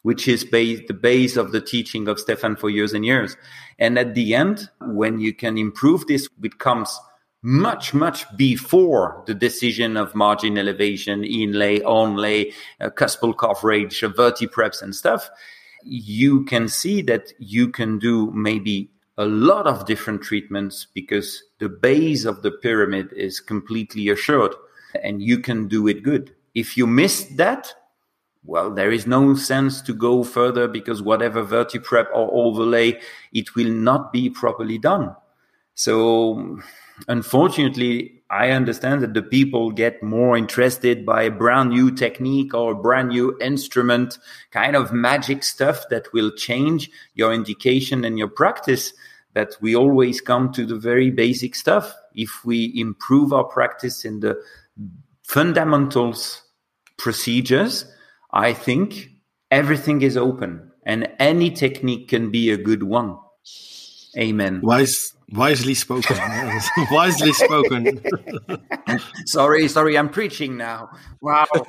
which 0.09 0.27
is 0.27 0.43
base, 0.43 0.81
the 0.89 0.95
base 0.95 1.37
of 1.37 1.53
the 1.53 1.61
teaching 1.61 2.09
of 2.09 2.19
Stephane 2.19 2.57
for 2.57 2.71
years 2.71 2.95
and 2.95 3.05
years. 3.05 3.37
And 3.79 3.99
at 3.99 4.15
the 4.15 4.35
end, 4.35 4.71
when 4.81 5.21
you 5.21 5.35
can 5.35 5.59
improve 5.59 6.07
this, 6.07 6.31
it 6.43 6.59
comes 6.59 6.99
much, 7.43 7.93
much 7.93 8.25
before 8.35 9.23
the 9.27 9.35
decision 9.35 9.99
of 9.99 10.15
margin 10.15 10.57
elevation, 10.57 11.25
inlay, 11.25 11.81
onlay, 11.81 12.55
uh, 12.81 12.89
cuspal 12.89 13.37
coverage, 13.37 14.03
uh, 14.03 14.09
vertipreps 14.09 14.81
and 14.81 14.95
stuff. 14.95 15.29
You 15.85 16.47
can 16.47 16.69
see 16.69 17.03
that 17.03 17.35
you 17.39 17.69
can 17.69 17.99
do 17.99 18.31
maybe 18.31 18.91
a 19.19 19.27
lot 19.27 19.67
of 19.67 19.85
different 19.85 20.23
treatments 20.23 20.87
because 20.95 21.43
the 21.59 21.69
base 21.69 22.25
of 22.25 22.41
the 22.41 22.51
pyramid 22.51 23.13
is 23.13 23.41
completely 23.41 24.09
assured 24.09 24.55
and 25.05 25.21
you 25.21 25.39
can 25.39 25.69
do 25.69 25.87
it 25.87 26.03
good. 26.03 26.35
If 26.55 26.79
you 26.79 26.87
miss 26.87 27.25
that, 27.37 27.75
well, 28.45 28.71
there 28.71 28.91
is 28.91 29.07
no 29.07 29.35
sense 29.35 29.83
to 29.83 29.93
go 29.93 30.25
further 30.25 30.69
because 30.69 31.03
whatever 31.03 31.45
vertiprep 31.45 32.07
or 32.15 32.31
overlay, 32.33 32.99
it 33.33 33.55
will 33.55 33.71
not 33.71 34.13
be 34.13 34.31
properly 34.31 34.79
done. 34.79 35.15
So 35.75 36.59
unfortunately, 37.07 38.23
I 38.31 38.51
understand 38.51 39.03
that 39.03 39.15
the 39.15 39.23
people 39.23 39.71
get 39.71 40.03
more 40.03 40.37
interested 40.37 41.07
by 41.07 41.23
a 41.23 41.31
brand 41.31 41.71
new 41.71 41.91
technique 41.91 42.53
or 42.53 42.73
a 42.73 42.83
brand 42.83 43.09
new 43.09 43.39
instrument, 43.41 44.19
kind 44.51 44.77
of 44.77 44.93
magic 44.93 45.43
stuff 45.43 45.85
that 45.91 46.13
will 46.13 46.31
change 46.33 46.91
your 47.15 47.33
indication 47.33 48.05
and 48.05 48.19
your 48.19 48.29
practice 48.29 48.93
that 49.35 49.57
we 49.61 49.77
always 49.77 50.21
come 50.21 50.53
to 50.53 50.67
the 50.67 50.77
very 50.77 51.11
basic 51.11 51.55
stuff. 51.55 51.95
If 52.15 52.45
we 52.45 52.73
improve 52.75 53.33
our 53.33 53.45
practice 53.45 54.05
in 54.05 54.21
the 54.21 54.43
fundamentals 55.23 56.43
procedures, 56.97 57.85
I 58.31 58.53
think 58.53 59.11
everything 59.51 60.03
is 60.03 60.17
open 60.17 60.71
and 60.85 61.09
any 61.19 61.51
technique 61.51 62.09
can 62.09 62.31
be 62.31 62.51
a 62.51 62.57
good 62.57 62.83
one. 62.83 63.19
Amen. 64.17 64.61
Wise, 64.63 65.15
wisely 65.33 65.75
spoken. 65.75 66.17
wisely 66.91 67.33
spoken. 67.33 68.03
sorry, 69.27 69.69
sorry, 69.69 69.99
I'm 69.99 70.09
preaching 70.09 70.57
now. 70.57 70.89
Wow. 71.21 71.47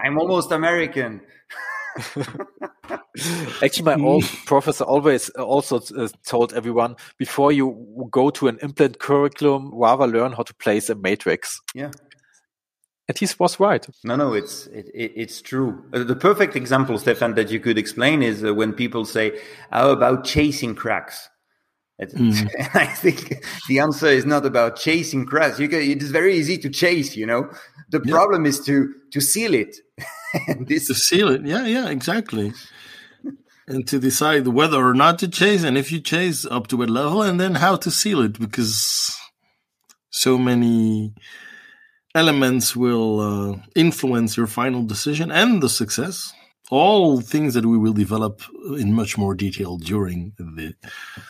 I'm 0.00 0.18
almost 0.18 0.50
American. 0.50 1.20
Actually, 3.62 3.84
my 3.84 4.02
old 4.02 4.24
professor 4.46 4.84
always 4.84 5.30
uh, 5.38 5.44
also 5.44 5.78
uh, 5.96 6.08
told 6.26 6.54
everyone 6.54 6.96
before 7.18 7.52
you 7.52 8.08
go 8.10 8.30
to 8.30 8.48
an 8.48 8.58
implant 8.62 8.98
curriculum, 8.98 9.70
rather 9.74 10.06
learn 10.06 10.32
how 10.32 10.42
to 10.42 10.54
place 10.54 10.88
a 10.88 10.94
matrix. 10.94 11.60
Yeah. 11.74 11.90
And 13.12 13.18
he 13.18 13.34
was 13.38 13.60
right. 13.60 13.86
No, 14.04 14.16
no, 14.16 14.32
it's 14.32 14.66
it, 14.68 14.90
it, 14.94 15.12
it's 15.14 15.42
true. 15.42 15.84
Uh, 15.92 16.04
the 16.04 16.16
perfect 16.16 16.56
example, 16.56 16.98
Stephane, 16.98 17.34
that 17.34 17.50
you 17.50 17.60
could 17.60 17.78
explain 17.78 18.22
is 18.22 18.44
uh, 18.44 18.54
when 18.54 18.72
people 18.72 19.04
say, 19.04 19.38
"How 19.70 19.90
about 19.90 20.24
chasing 20.24 20.74
cracks?" 20.74 21.28
Mm. 22.00 22.50
I 22.74 22.86
think 22.86 23.44
the 23.68 23.78
answer 23.78 24.06
is 24.06 24.24
not 24.24 24.46
about 24.46 24.76
chasing 24.76 25.26
cracks. 25.26 25.60
You 25.60 25.68
can, 25.68 25.80
it 25.80 26.02
is 26.02 26.10
very 26.10 26.34
easy 26.34 26.58
to 26.58 26.70
chase. 26.70 27.16
You 27.16 27.26
know, 27.26 27.50
the 27.90 28.00
yeah. 28.04 28.12
problem 28.12 28.46
is 28.46 28.60
to 28.64 28.92
to 29.12 29.20
seal 29.20 29.54
it. 29.54 29.76
this 30.66 30.86
to 30.86 30.94
seal 30.94 31.28
it. 31.28 31.44
Yeah, 31.44 31.66
yeah, 31.66 31.88
exactly. 31.90 32.52
and 33.68 33.86
to 33.88 33.98
decide 33.98 34.48
whether 34.48 34.84
or 34.84 34.94
not 34.94 35.18
to 35.20 35.28
chase, 35.28 35.62
and 35.64 35.76
if 35.76 35.92
you 35.92 36.00
chase 36.00 36.44
up 36.46 36.66
to 36.68 36.76
what 36.78 36.90
level, 36.90 37.22
and 37.22 37.38
then 37.38 37.56
how 37.56 37.76
to 37.76 37.90
seal 37.90 38.22
it, 38.22 38.38
because 38.38 39.16
so 40.10 40.38
many 40.38 41.14
elements 42.14 42.76
will 42.76 43.20
uh, 43.20 43.56
influence 43.74 44.36
your 44.36 44.46
final 44.46 44.82
decision 44.82 45.30
and 45.30 45.62
the 45.62 45.68
success. 45.68 46.32
All 46.70 47.20
things 47.20 47.52
that 47.54 47.66
we 47.66 47.76
will 47.76 47.92
develop 47.92 48.42
in 48.78 48.94
much 48.94 49.18
more 49.18 49.34
detail 49.34 49.76
during 49.76 50.32
the 50.38 50.74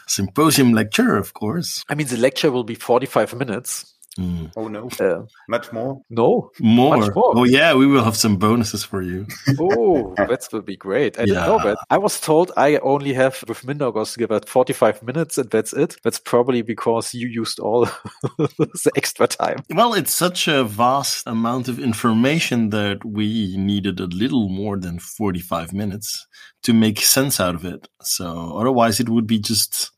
symposium 0.06 0.72
lecture, 0.72 1.16
of 1.16 1.34
course. 1.34 1.84
I 1.88 1.96
mean, 1.96 2.06
the 2.06 2.16
lecture 2.16 2.52
will 2.52 2.64
be 2.64 2.76
45 2.76 3.34
minutes. 3.34 3.92
Mm. 4.18 4.52
Oh 4.56 4.68
no, 4.68 4.88
uh, 5.00 5.24
much 5.48 5.72
more. 5.72 6.02
No, 6.10 6.50
more. 6.60 6.96
Much 6.98 7.14
more. 7.14 7.32
Oh 7.34 7.44
yeah, 7.44 7.74
we 7.74 7.86
will 7.86 8.04
have 8.04 8.16
some 8.16 8.36
bonuses 8.36 8.84
for 8.84 9.00
you. 9.00 9.26
oh, 9.58 10.14
that 10.16 10.46
will 10.52 10.60
be 10.60 10.76
great. 10.76 11.18
I 11.18 11.22
yeah. 11.22 11.26
didn't 11.26 11.46
know 11.46 11.58
that. 11.64 11.78
I 11.88 11.96
was 11.96 12.20
told 12.20 12.52
I 12.56 12.76
only 12.78 13.14
have 13.14 13.42
with 13.48 13.62
Mindaugas 13.62 14.22
about 14.22 14.48
45 14.48 15.02
minutes 15.02 15.38
and 15.38 15.50
that's 15.50 15.72
it. 15.72 15.96
That's 16.02 16.18
probably 16.18 16.60
because 16.60 17.14
you 17.14 17.28
used 17.28 17.58
all 17.58 17.86
the 18.38 18.92
extra 18.96 19.26
time. 19.26 19.64
Well, 19.70 19.94
it's 19.94 20.12
such 20.12 20.46
a 20.46 20.64
vast 20.64 21.26
amount 21.26 21.68
of 21.68 21.78
information 21.78 22.70
that 22.70 23.04
we 23.04 23.56
needed 23.56 23.98
a 23.98 24.06
little 24.06 24.50
more 24.50 24.76
than 24.76 24.98
45 24.98 25.72
minutes 25.72 26.26
to 26.64 26.74
make 26.74 27.00
sense 27.00 27.40
out 27.40 27.54
of 27.54 27.64
it. 27.64 27.88
So 28.02 28.58
otherwise 28.58 29.00
it 29.00 29.08
would 29.08 29.26
be 29.26 29.38
just, 29.38 29.90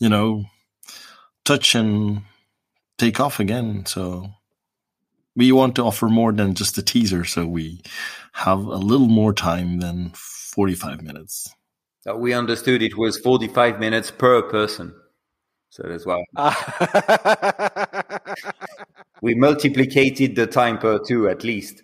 you 0.00 0.08
know, 0.08 0.44
touch 1.44 1.74
and 1.74 2.22
take 2.98 3.20
off 3.20 3.40
again. 3.40 3.86
So 3.86 4.30
we 5.36 5.52
want 5.52 5.76
to 5.76 5.84
offer 5.84 6.08
more 6.08 6.32
than 6.32 6.54
just 6.54 6.78
a 6.78 6.82
teaser, 6.82 7.24
so 7.24 7.46
we 7.46 7.82
have 8.32 8.58
a 8.58 8.76
little 8.76 9.08
more 9.08 9.32
time 9.32 9.80
than 9.80 10.12
45 10.14 11.02
minutes. 11.02 11.52
So 12.00 12.16
we 12.16 12.34
understood 12.34 12.82
it 12.82 12.96
was 12.96 13.18
45 13.18 13.80
minutes 13.80 14.10
per 14.10 14.42
person. 14.42 14.94
So 15.70 15.82
that's 15.88 16.06
why 16.06 16.22
we 19.22 19.34
multiplicated 19.34 20.36
the 20.36 20.46
time 20.46 20.78
per 20.78 21.00
two 21.04 21.28
at 21.28 21.42
least. 21.42 21.82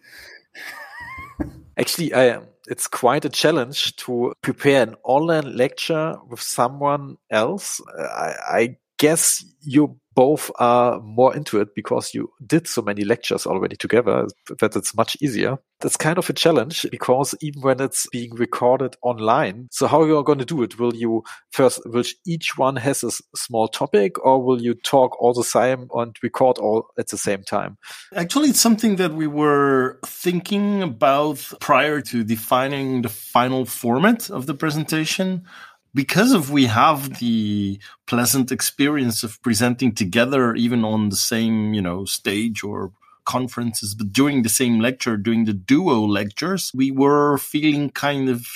Actually, 1.77 2.15
I, 2.15 2.41
it's 2.69 2.87
quite 2.87 3.25
a 3.25 3.29
challenge 3.29 3.97
to 3.97 4.33
prepare 4.43 4.83
an 4.83 4.95
online 5.03 5.57
lecture 5.57 6.17
with 6.29 6.41
someone 6.41 7.17
else. 7.31 7.81
I, 7.99 8.35
I 8.49 8.77
guess 8.99 9.45
you 9.63 9.99
both 10.21 10.51
are 10.59 11.01
more 11.01 11.35
into 11.35 11.59
it 11.63 11.75
because 11.75 12.13
you 12.13 12.31
did 12.47 12.69
so 12.69 12.83
many 12.83 13.05
lectures 13.05 13.47
already 13.47 13.75
together 13.75 14.27
that 14.59 14.77
it's 14.77 14.95
much 14.95 15.17
easier. 15.23 15.57
That's 15.81 15.97
kind 15.97 16.19
of 16.19 16.29
a 16.29 16.35
challenge 16.35 16.85
because 16.91 17.35
even 17.41 17.63
when 17.63 17.81
it's 17.81 18.07
being 18.13 18.35
recorded 18.35 18.97
online, 19.01 19.69
so 19.71 19.87
how 19.87 20.05
you 20.05 20.19
are 20.19 20.23
going 20.23 20.41
to 20.41 20.45
do 20.45 20.63
it? 20.63 20.79
Will 20.79 20.95
you 20.95 21.23
first, 21.53 21.81
will 21.87 22.05
each 22.27 22.59
one 22.59 22.77
has 22.77 23.03
a 23.03 23.11
small 23.35 23.67
topic 23.67 24.23
or 24.23 24.45
will 24.45 24.61
you 24.61 24.75
talk 24.75 25.19
all 25.23 25.33
the 25.33 25.43
time 25.43 25.89
and 25.95 26.15
record 26.23 26.59
all 26.59 26.89
at 26.99 27.09
the 27.09 27.17
same 27.17 27.43
time? 27.43 27.79
Actually, 28.15 28.51
it's 28.51 28.61
something 28.61 28.97
that 28.97 29.15
we 29.15 29.27
were 29.27 30.01
thinking 30.05 30.83
about 30.83 31.51
prior 31.61 32.03
to 32.03 32.25
defining 32.25 33.01
the 33.01 33.09
final 33.09 33.65
format 33.65 34.29
of 34.29 34.45
the 34.45 34.53
presentation 34.53 35.47
because 35.95 36.33
of 36.33 36.51
we 36.51 36.67
have 36.67 37.19
the 37.19 37.81
pleasant 38.07 38.53
experience 38.53 39.23
of 39.23 39.41
presenting 39.43 39.95
together 39.95 40.55
even 40.55 40.85
on 40.85 41.09
the 41.09 41.17
same 41.17 41.75
you 41.75 41.83
know 41.83 42.05
stage 42.05 42.63
or 42.63 42.93
conferences 43.25 43.95
but 43.95 44.13
during 44.13 44.43
the 44.43 44.49
same 44.49 44.81
lecture 44.81 45.17
doing 45.17 45.45
the 45.45 45.53
duo 45.53 46.01
lectures 46.01 46.73
we 46.75 46.91
were 46.91 47.39
feeling 47.39 47.91
kind 47.91 48.29
of 48.29 48.47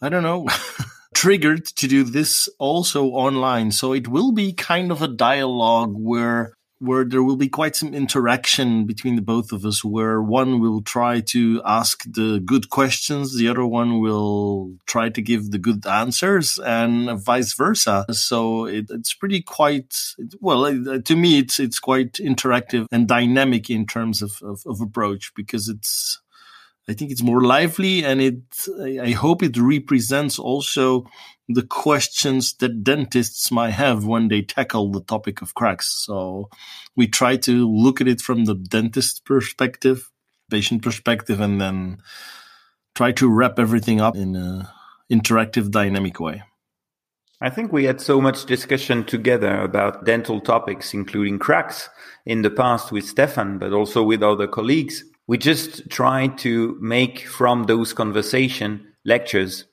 i 0.00 0.08
don't 0.08 0.22
know 0.22 0.46
triggered 1.14 1.64
to 1.66 1.86
do 1.86 2.04
this 2.04 2.48
also 2.58 3.06
online. 3.06 3.70
So 3.70 3.92
it 3.92 4.08
will 4.08 4.32
be 4.32 4.52
kind 4.52 4.90
of 4.90 5.02
a 5.02 5.08
dialogue 5.08 5.94
where 5.96 6.54
where 6.82 7.04
there 7.04 7.22
will 7.22 7.36
be 7.36 7.48
quite 7.48 7.76
some 7.76 7.94
interaction 7.94 8.86
between 8.86 9.14
the 9.14 9.22
both 9.22 9.52
of 9.52 9.64
us 9.64 9.84
where 9.84 10.20
one 10.20 10.60
will 10.60 10.82
try 10.82 11.20
to 11.20 11.62
ask 11.64 12.02
the 12.04 12.40
good 12.44 12.70
questions 12.70 13.36
the 13.36 13.48
other 13.48 13.64
one 13.64 14.00
will 14.00 14.72
try 14.86 15.08
to 15.08 15.22
give 15.22 15.50
the 15.50 15.58
good 15.58 15.86
answers 15.86 16.58
and 16.58 17.20
vice 17.20 17.52
versa. 17.54 18.04
So 18.10 18.64
it, 18.64 18.86
it's 18.90 19.14
pretty 19.14 19.42
quite 19.42 19.96
well 20.40 20.64
uh, 20.64 20.98
to 20.98 21.16
me 21.16 21.38
it's 21.38 21.60
it's 21.60 21.78
quite 21.78 22.14
interactive 22.14 22.86
and 22.90 23.06
dynamic 23.06 23.70
in 23.70 23.86
terms 23.86 24.22
of, 24.22 24.32
of, 24.42 24.62
of 24.66 24.80
approach 24.80 25.32
because 25.36 25.68
it's 25.68 26.21
I 26.88 26.94
think 26.94 27.10
it's 27.10 27.22
more 27.22 27.42
lively 27.42 28.04
and 28.04 28.20
it, 28.20 28.42
I 29.00 29.10
hope 29.10 29.42
it 29.42 29.56
represents 29.56 30.38
also 30.38 31.06
the 31.48 31.62
questions 31.62 32.54
that 32.54 32.82
dentists 32.82 33.50
might 33.50 33.70
have 33.70 34.04
when 34.04 34.28
they 34.28 34.42
tackle 34.42 34.90
the 34.90 35.02
topic 35.02 35.42
of 35.42 35.54
cracks. 35.54 35.88
So 35.88 36.48
we 36.96 37.06
try 37.06 37.36
to 37.38 37.70
look 37.70 38.00
at 38.00 38.08
it 38.08 38.20
from 38.20 38.46
the 38.46 38.54
dentist 38.54 39.24
perspective, 39.24 40.10
patient 40.50 40.82
perspective, 40.82 41.40
and 41.40 41.60
then 41.60 41.98
try 42.94 43.12
to 43.12 43.28
wrap 43.28 43.58
everything 43.58 44.00
up 44.00 44.16
in 44.16 44.34
an 44.34 44.66
interactive, 45.10 45.70
dynamic 45.70 46.18
way. 46.18 46.42
I 47.40 47.50
think 47.50 47.72
we 47.72 47.84
had 47.84 48.00
so 48.00 48.20
much 48.20 48.46
discussion 48.46 49.04
together 49.04 49.60
about 49.60 50.04
dental 50.04 50.40
topics, 50.40 50.94
including 50.94 51.38
cracks 51.38 51.90
in 52.24 52.42
the 52.42 52.50
past 52.50 52.92
with 52.92 53.04
Stephane, 53.04 53.58
but 53.58 53.72
also 53.72 54.02
with 54.02 54.22
other 54.22 54.46
colleagues. 54.46 55.04
We 55.26 55.38
just 55.38 55.88
try 55.88 56.28
to 56.28 56.76
make 56.80 57.26
from 57.26 57.64
those 57.64 57.92
conversation 57.92 58.92
lectures 59.04 59.64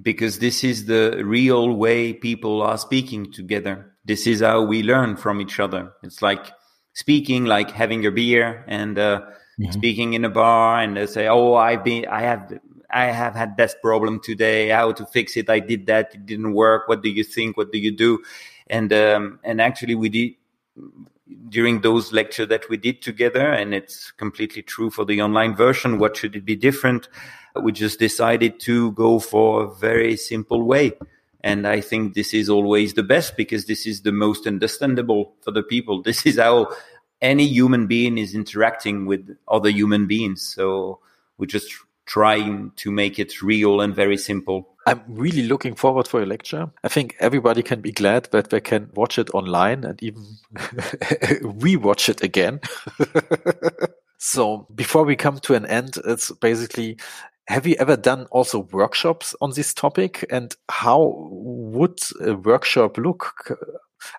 because 0.00 0.38
this 0.38 0.64
is 0.64 0.86
the 0.86 1.22
real 1.24 1.74
way 1.74 2.12
people 2.12 2.62
are 2.62 2.78
speaking 2.78 3.32
together. 3.32 3.92
This 4.04 4.26
is 4.26 4.40
how 4.40 4.62
we 4.62 4.82
learn 4.82 5.16
from 5.16 5.40
each 5.40 5.58
other. 5.58 5.92
It's 6.02 6.22
like 6.22 6.52
speaking, 6.92 7.44
like 7.44 7.70
having 7.70 8.04
a 8.06 8.10
beer 8.10 8.64
and 8.68 8.98
uh, 8.98 9.20
mm-hmm. 9.58 9.72
speaking 9.72 10.12
in 10.14 10.24
a 10.24 10.30
bar, 10.30 10.80
and 10.80 10.96
they 10.96 11.06
say, 11.06 11.28
"Oh, 11.28 11.54
I've 11.54 11.84
been, 11.84 12.06
I 12.06 12.22
have, 12.22 12.58
I 12.90 13.06
have 13.06 13.34
had 13.34 13.56
this 13.56 13.74
problem 13.82 14.20
today. 14.20 14.68
How 14.68 14.92
to 14.92 15.06
fix 15.06 15.36
it? 15.36 15.50
I 15.50 15.60
did 15.60 15.86
that. 15.86 16.14
It 16.14 16.26
didn't 16.26 16.52
work. 16.52 16.88
What 16.88 17.02
do 17.02 17.08
you 17.08 17.24
think? 17.24 17.56
What 17.56 17.72
do 17.72 17.78
you 17.78 17.90
do?" 17.90 18.22
And 18.68 18.92
um, 18.92 19.40
and 19.44 19.60
actually, 19.60 19.94
we 19.94 20.08
did 20.08 20.34
during 21.48 21.80
those 21.80 22.12
lectures 22.12 22.48
that 22.48 22.68
we 22.68 22.76
did 22.76 23.02
together, 23.02 23.52
and 23.52 23.74
it's 23.74 24.12
completely 24.12 24.62
true 24.62 24.90
for 24.90 25.04
the 25.04 25.20
online 25.20 25.54
version. 25.56 25.98
What 25.98 26.16
should 26.16 26.36
it 26.36 26.44
be 26.44 26.56
different? 26.56 27.08
we 27.62 27.72
just 27.72 27.98
decided 27.98 28.60
to 28.60 28.92
go 28.92 29.18
for 29.18 29.64
a 29.64 29.74
very 29.74 30.16
simple 30.16 30.62
way. 30.62 30.92
And 31.42 31.66
I 31.66 31.80
think 31.80 32.14
this 32.14 32.34
is 32.34 32.48
always 32.48 32.94
the 32.94 33.02
best 33.02 33.36
because 33.36 33.66
this 33.66 33.86
is 33.86 34.02
the 34.02 34.12
most 34.12 34.46
understandable 34.46 35.34
for 35.42 35.52
the 35.52 35.62
people. 35.62 36.02
This 36.10 36.26
is 36.26 36.38
how 36.38 36.68
any 37.20 37.46
human 37.46 37.86
being 37.86 38.18
is 38.18 38.34
interacting 38.34 39.06
with 39.06 39.36
other 39.48 39.70
human 39.70 40.06
beings. 40.06 40.42
So 40.42 41.00
we're 41.38 41.46
just 41.46 41.72
trying 42.06 42.72
to 42.76 42.90
make 42.90 43.18
it 43.18 43.42
real 43.42 43.80
and 43.80 43.94
very 43.94 44.16
simple. 44.16 44.68
I'm 44.86 45.02
really 45.08 45.42
looking 45.42 45.74
forward 45.74 46.06
for 46.06 46.20
your 46.20 46.28
lecture. 46.28 46.70
I 46.84 46.88
think 46.88 47.16
everybody 47.18 47.62
can 47.62 47.80
be 47.80 47.90
glad 47.90 48.28
that 48.30 48.50
they 48.50 48.60
can 48.60 48.88
watch 48.94 49.18
it 49.18 49.28
online 49.30 49.84
and 49.84 50.00
even 50.02 50.22
rewatch 50.54 52.08
it 52.08 52.22
again. 52.22 52.60
so 54.18 54.68
before 54.74 55.04
we 55.04 55.16
come 55.16 55.40
to 55.40 55.54
an 55.54 55.66
end, 55.66 55.98
it's 56.04 56.30
basically 56.30 56.98
have 57.48 57.66
you 57.66 57.76
ever 57.78 57.96
done 57.96 58.26
also 58.32 58.60
workshops 58.72 59.34
on 59.40 59.52
this 59.54 59.72
topic? 59.72 60.24
And 60.30 60.56
how 60.68 61.14
would 61.30 62.00
a 62.20 62.34
workshop 62.34 62.98
look? 62.98 63.56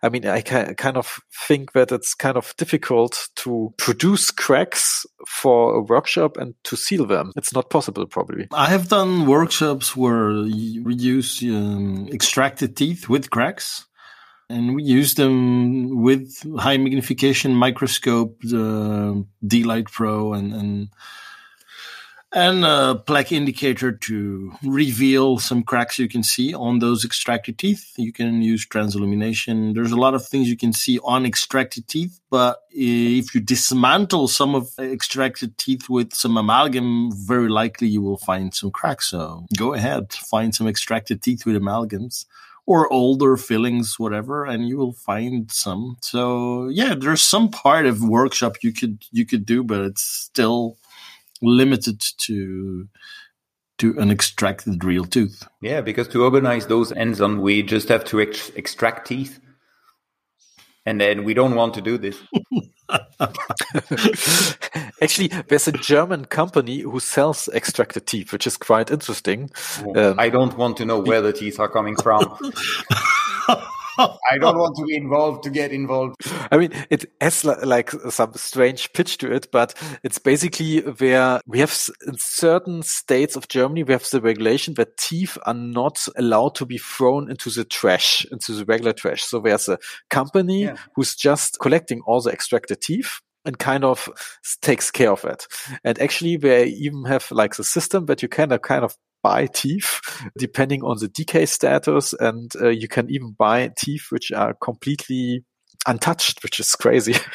I 0.02 0.10
mean, 0.10 0.26
I 0.26 0.42
kind 0.42 0.98
of 0.98 1.20
think 1.48 1.74
that 1.74 1.92
it's 1.92 2.14
kind 2.14 2.38
of 2.38 2.54
difficult 2.58 3.30
to 3.38 3.74
produce 3.78 4.32
cracks 4.32 5.06
for 5.28 5.76
a 5.76 5.82
workshop 5.82 6.38
and 6.38 6.56
to 6.64 6.76
seal 6.76 7.06
them. 7.06 7.32
It's 7.36 7.54
not 7.54 7.70
possible, 7.70 8.06
probably. 8.06 8.48
I 8.54 8.70
have 8.70 8.90
done 8.90 9.26
workshops 9.28 9.96
where 9.96 10.30
we 10.30 10.96
use 10.96 11.42
um, 11.44 12.10
extracted 12.12 12.76
teeth 12.76 13.10
with 13.10 13.30
cracks. 13.30 13.86
And 14.50 14.76
we 14.76 14.84
use 14.84 15.16
them 15.16 16.02
with 16.02 16.42
high 16.58 16.78
magnification 16.78 17.54
microscope, 17.54 18.40
the 18.42 19.26
D-Light 19.46 19.92
Pro, 19.92 20.32
and, 20.32 20.54
and 20.54 20.88
and 22.34 22.66
a 22.66 22.96
plaque 23.06 23.32
indicator 23.32 23.92
to 23.92 24.52
reveal 24.64 25.40
some 25.40 25.64
cracks 25.64 25.98
you 25.98 26.10
can 26.10 26.24
see 26.24 26.54
on 26.54 26.80
those 26.80 27.06
extracted 27.06 27.58
teeth. 27.58 27.94
You 27.98 28.12
can 28.12 28.42
use 28.42 28.68
transillumination. 28.68 29.74
There's 29.74 29.94
a 29.94 30.00
lot 30.00 30.14
of 30.14 30.26
things 30.26 30.50
you 30.50 30.58
can 30.58 30.74
see 30.74 31.00
on 31.04 31.26
extracted 31.26 31.88
teeth, 31.88 32.20
but 32.30 32.60
if 32.70 33.34
you 33.34 33.42
dismantle 33.42 34.28
some 34.28 34.56
of 34.56 34.70
extracted 34.78 35.58
teeth 35.58 35.90
with 35.90 36.14
some 36.14 36.38
amalgam, 36.38 37.12
very 37.14 37.50
likely 37.50 37.88
you 37.88 38.02
will 38.02 38.18
find 38.18 38.54
some 38.54 38.72
cracks. 38.72 39.08
So 39.08 39.46
go 39.58 39.74
ahead, 39.74 40.12
find 40.12 40.54
some 40.54 40.68
extracted 40.68 41.22
teeth 41.22 41.46
with 41.46 41.56
amalgams 41.56 42.26
or 42.66 42.92
older 42.92 43.38
fillings, 43.38 43.98
whatever, 43.98 44.46
and 44.46 44.68
you 44.68 44.78
will 44.78 44.92
find 44.92 45.50
some. 45.50 45.96
So 46.02 46.68
yeah, 46.68 46.94
there's 46.94 47.24
some 47.24 47.50
part 47.50 47.86
of 47.86 48.04
workshop 48.04 48.58
you 48.62 48.74
could 48.74 49.06
you 49.12 49.26
could 49.26 49.46
do, 49.46 49.64
but 49.64 49.80
it's 49.80 50.04
still 50.04 50.78
limited 51.42 52.02
to 52.26 52.88
to 53.78 53.98
an 54.00 54.10
extracted 54.10 54.84
real 54.84 55.06
tooth. 55.06 55.48
Yeah, 55.62 55.82
because 55.82 56.08
to 56.10 56.24
organize 56.24 56.68
those 56.68 56.92
ends 56.92 57.22
on, 57.22 57.42
we 57.42 57.62
just 57.62 57.90
have 57.90 58.04
to 58.06 58.20
ex- 58.20 58.50
extract 58.56 59.08
teeth. 59.08 59.40
And 60.84 61.00
then 61.00 61.24
we 61.24 61.36
don't 61.36 61.54
want 61.54 61.76
to 61.76 61.82
do 61.82 61.98
this. 61.98 62.18
Actually, 65.02 65.28
there's 65.48 65.68
a 65.68 65.74
German 65.74 66.26
company 66.26 66.80
who 66.80 67.00
sells 67.00 67.50
extracted 67.50 68.08
teeth, 68.08 68.32
which 68.32 68.48
is 68.48 68.58
quite 68.58 68.90
interesting. 68.90 69.52
Um, 69.96 70.16
I 70.18 70.30
don't 70.30 70.58
want 70.58 70.78
to 70.78 70.86
know 70.86 71.00
where 71.00 71.22
the 71.22 71.34
teeth 71.34 71.60
are 71.60 71.70
coming 71.70 71.96
from. 71.98 72.40
I 73.98 74.38
don't 74.38 74.58
want 74.58 74.76
to 74.78 74.86
be 74.86 74.96
involved 74.96 75.44
to 75.44 75.50
get 75.50 75.72
involved. 75.72 76.16
I 76.52 76.58
mean, 76.58 76.72
it 76.90 77.06
has 77.22 77.44
like 77.44 77.92
some 78.10 78.34
strange 78.36 78.94
pitch 78.94 79.18
to 79.20 79.32
it, 79.32 79.50
but 79.52 79.74
it's 80.04 80.20
basically 80.20 80.82
where 80.82 81.42
we 81.48 81.60
have 81.60 81.76
in 82.06 82.18
certain 82.18 82.84
states 82.84 83.36
of 83.36 83.48
Germany, 83.48 83.84
we 83.84 83.94
have 83.94 84.10
the 84.10 84.22
regulation 84.22 84.76
that 84.76 84.98
teeth 84.98 85.38
are 85.46 85.54
not 85.54 86.08
allowed 86.18 86.56
to 86.56 86.66
be 86.66 86.78
thrown 86.78 87.30
into 87.30 87.50
the 87.50 87.66
trash, 87.66 88.26
into 88.32 88.54
the 88.54 88.66
regular 88.66 88.94
trash. 88.94 89.24
So 89.24 89.40
there's 89.40 89.70
a 89.70 89.80
company 90.10 90.64
yeah. 90.64 90.78
who's 90.96 91.16
just 91.16 91.60
collecting 91.60 92.02
all 92.06 92.22
the 92.22 92.32
extracted 92.32 92.82
teeth 92.82 93.22
and 93.46 93.58
kind 93.58 93.84
of 93.86 94.10
takes 94.62 94.92
care 94.92 95.12
of 95.12 95.24
it. 95.24 95.48
And 95.84 96.00
actually, 96.00 96.38
they 96.38 96.66
even 96.66 97.06
have 97.06 97.32
like 97.32 97.56
the 97.56 97.64
system 97.64 98.06
that 98.08 98.22
you 98.22 98.28
can 98.28 98.50
kind 98.60 98.84
of 98.84 98.96
buy 99.24 99.48
teeth 99.48 100.02
depending 100.38 100.84
on 100.84 100.98
the 101.00 101.08
decay 101.08 101.46
status. 101.46 102.14
And 102.20 102.52
uh, 102.62 102.70
you 102.70 102.88
can 102.88 103.10
even 103.10 103.36
buy 103.38 103.72
teeth 103.78 104.08
which 104.10 104.32
are 104.32 104.54
completely 104.54 105.44
untouched, 105.88 106.44
which 106.44 106.60
is 106.60 106.76
crazy. 106.76 107.16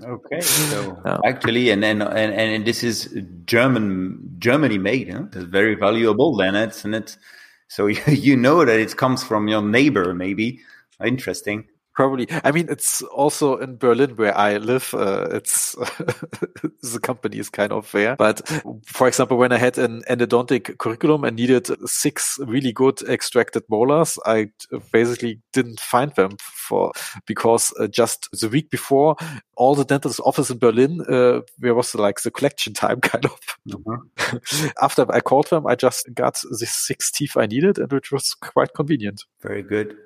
Okay, 0.00 0.40
so 0.40 1.02
yeah. 1.04 1.18
actually, 1.26 1.70
and 1.70 1.82
then 1.82 2.00
and, 2.02 2.32
and 2.32 2.64
this 2.64 2.84
is 2.84 3.12
German 3.46 4.36
Germany 4.38 4.78
made. 4.78 5.12
Huh? 5.12 5.24
It's 5.32 5.42
very 5.42 5.74
valuable. 5.74 6.36
Then 6.36 6.54
it's 6.54 6.84
and 6.84 6.94
it's 6.94 7.18
so 7.66 7.86
you 8.06 8.36
know 8.36 8.64
that 8.64 8.78
it 8.78 8.96
comes 8.96 9.24
from 9.24 9.48
your 9.48 9.60
neighbor, 9.60 10.14
maybe. 10.14 10.60
Interesting 11.04 11.64
probably 11.98 12.28
i 12.44 12.52
mean 12.52 12.68
it's 12.70 13.02
also 13.02 13.56
in 13.56 13.76
berlin 13.76 14.10
where 14.14 14.36
i 14.38 14.56
live 14.56 14.94
uh, 14.94 15.26
it's 15.32 15.72
the 16.92 17.00
company 17.02 17.38
is 17.38 17.50
kind 17.50 17.72
of 17.72 17.90
there. 17.90 18.14
But 18.14 18.40
for 18.86 19.08
example 19.08 19.36
when 19.36 19.50
i 19.50 19.58
had 19.58 19.78
an 19.78 20.02
endodontic 20.08 20.78
curriculum 20.78 21.24
and 21.24 21.34
needed 21.34 21.66
six 21.88 22.38
really 22.46 22.72
good 22.72 23.02
extracted 23.08 23.64
molars 23.68 24.16
i 24.24 24.46
basically 24.92 25.40
didn't 25.52 25.80
find 25.80 26.14
them 26.14 26.36
for 26.38 26.92
because 27.26 27.74
uh, 27.80 27.88
just 27.88 28.28
the 28.40 28.48
week 28.48 28.70
before 28.70 29.16
all 29.56 29.74
the 29.74 29.84
dentist 29.84 30.20
office 30.24 30.50
in 30.50 30.58
berlin 30.58 31.00
uh, 31.08 31.40
there 31.58 31.74
was 31.74 31.96
like 31.96 32.22
the 32.22 32.30
collection 32.30 32.74
time 32.74 33.00
kind 33.10 33.24
of. 33.24 33.40
Mm-hmm. 33.68 34.68
after 34.80 35.04
i 35.12 35.18
called 35.18 35.50
them 35.50 35.66
i 35.66 35.74
just 35.74 36.08
got 36.14 36.40
the 36.48 36.66
six 36.66 37.10
teeth 37.10 37.36
i 37.36 37.46
needed 37.46 37.76
and 37.78 37.90
which 37.92 38.12
was 38.12 38.34
quite 38.34 38.72
convenient. 38.74 39.24
Very 39.42 39.64
good 39.64 39.96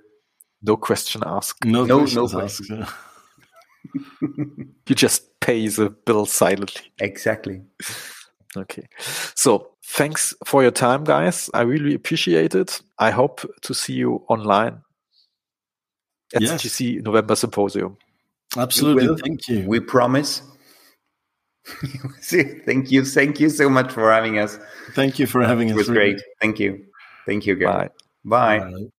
no 0.62 0.76
question 0.76 1.22
asked. 1.26 1.64
No, 1.64 1.84
no, 1.84 2.04
no 2.04 2.28
asked. 2.40 2.70
you 4.20 4.94
just 4.94 5.40
pay 5.40 5.66
the 5.68 5.90
bill 5.90 6.26
silently. 6.26 6.92
Exactly. 7.00 7.62
Okay. 8.56 8.86
So 9.34 9.72
thanks 9.84 10.34
for 10.44 10.62
your 10.62 10.70
time, 10.70 11.04
guys. 11.04 11.50
I 11.54 11.62
really 11.62 11.94
appreciate 11.94 12.54
it. 12.54 12.80
I 12.98 13.10
hope 13.10 13.40
to 13.62 13.74
see 13.74 13.94
you 13.94 14.24
online 14.28 14.82
at 16.34 16.42
yes. 16.42 16.62
GC 16.62 17.02
November 17.02 17.34
Symposium. 17.34 17.96
Absolutely. 18.56 19.16
Thank 19.20 19.48
you. 19.48 19.66
We 19.66 19.80
promise. 19.80 20.42
thank 22.22 22.90
you. 22.90 23.04
Thank 23.04 23.40
you 23.40 23.48
so 23.48 23.68
much 23.68 23.92
for 23.92 24.10
having 24.10 24.38
us. 24.38 24.58
Thank 24.94 25.18
you 25.18 25.26
for 25.26 25.42
having 25.42 25.68
us. 25.68 25.74
It 25.74 25.76
was 25.76 25.88
really. 25.88 26.12
great. 26.12 26.22
Thank 26.40 26.58
you. 26.58 26.84
Thank 27.26 27.46
you. 27.46 27.56
Bye. 27.56 27.90
Bye. 28.24 28.58
Bye. 28.58 28.86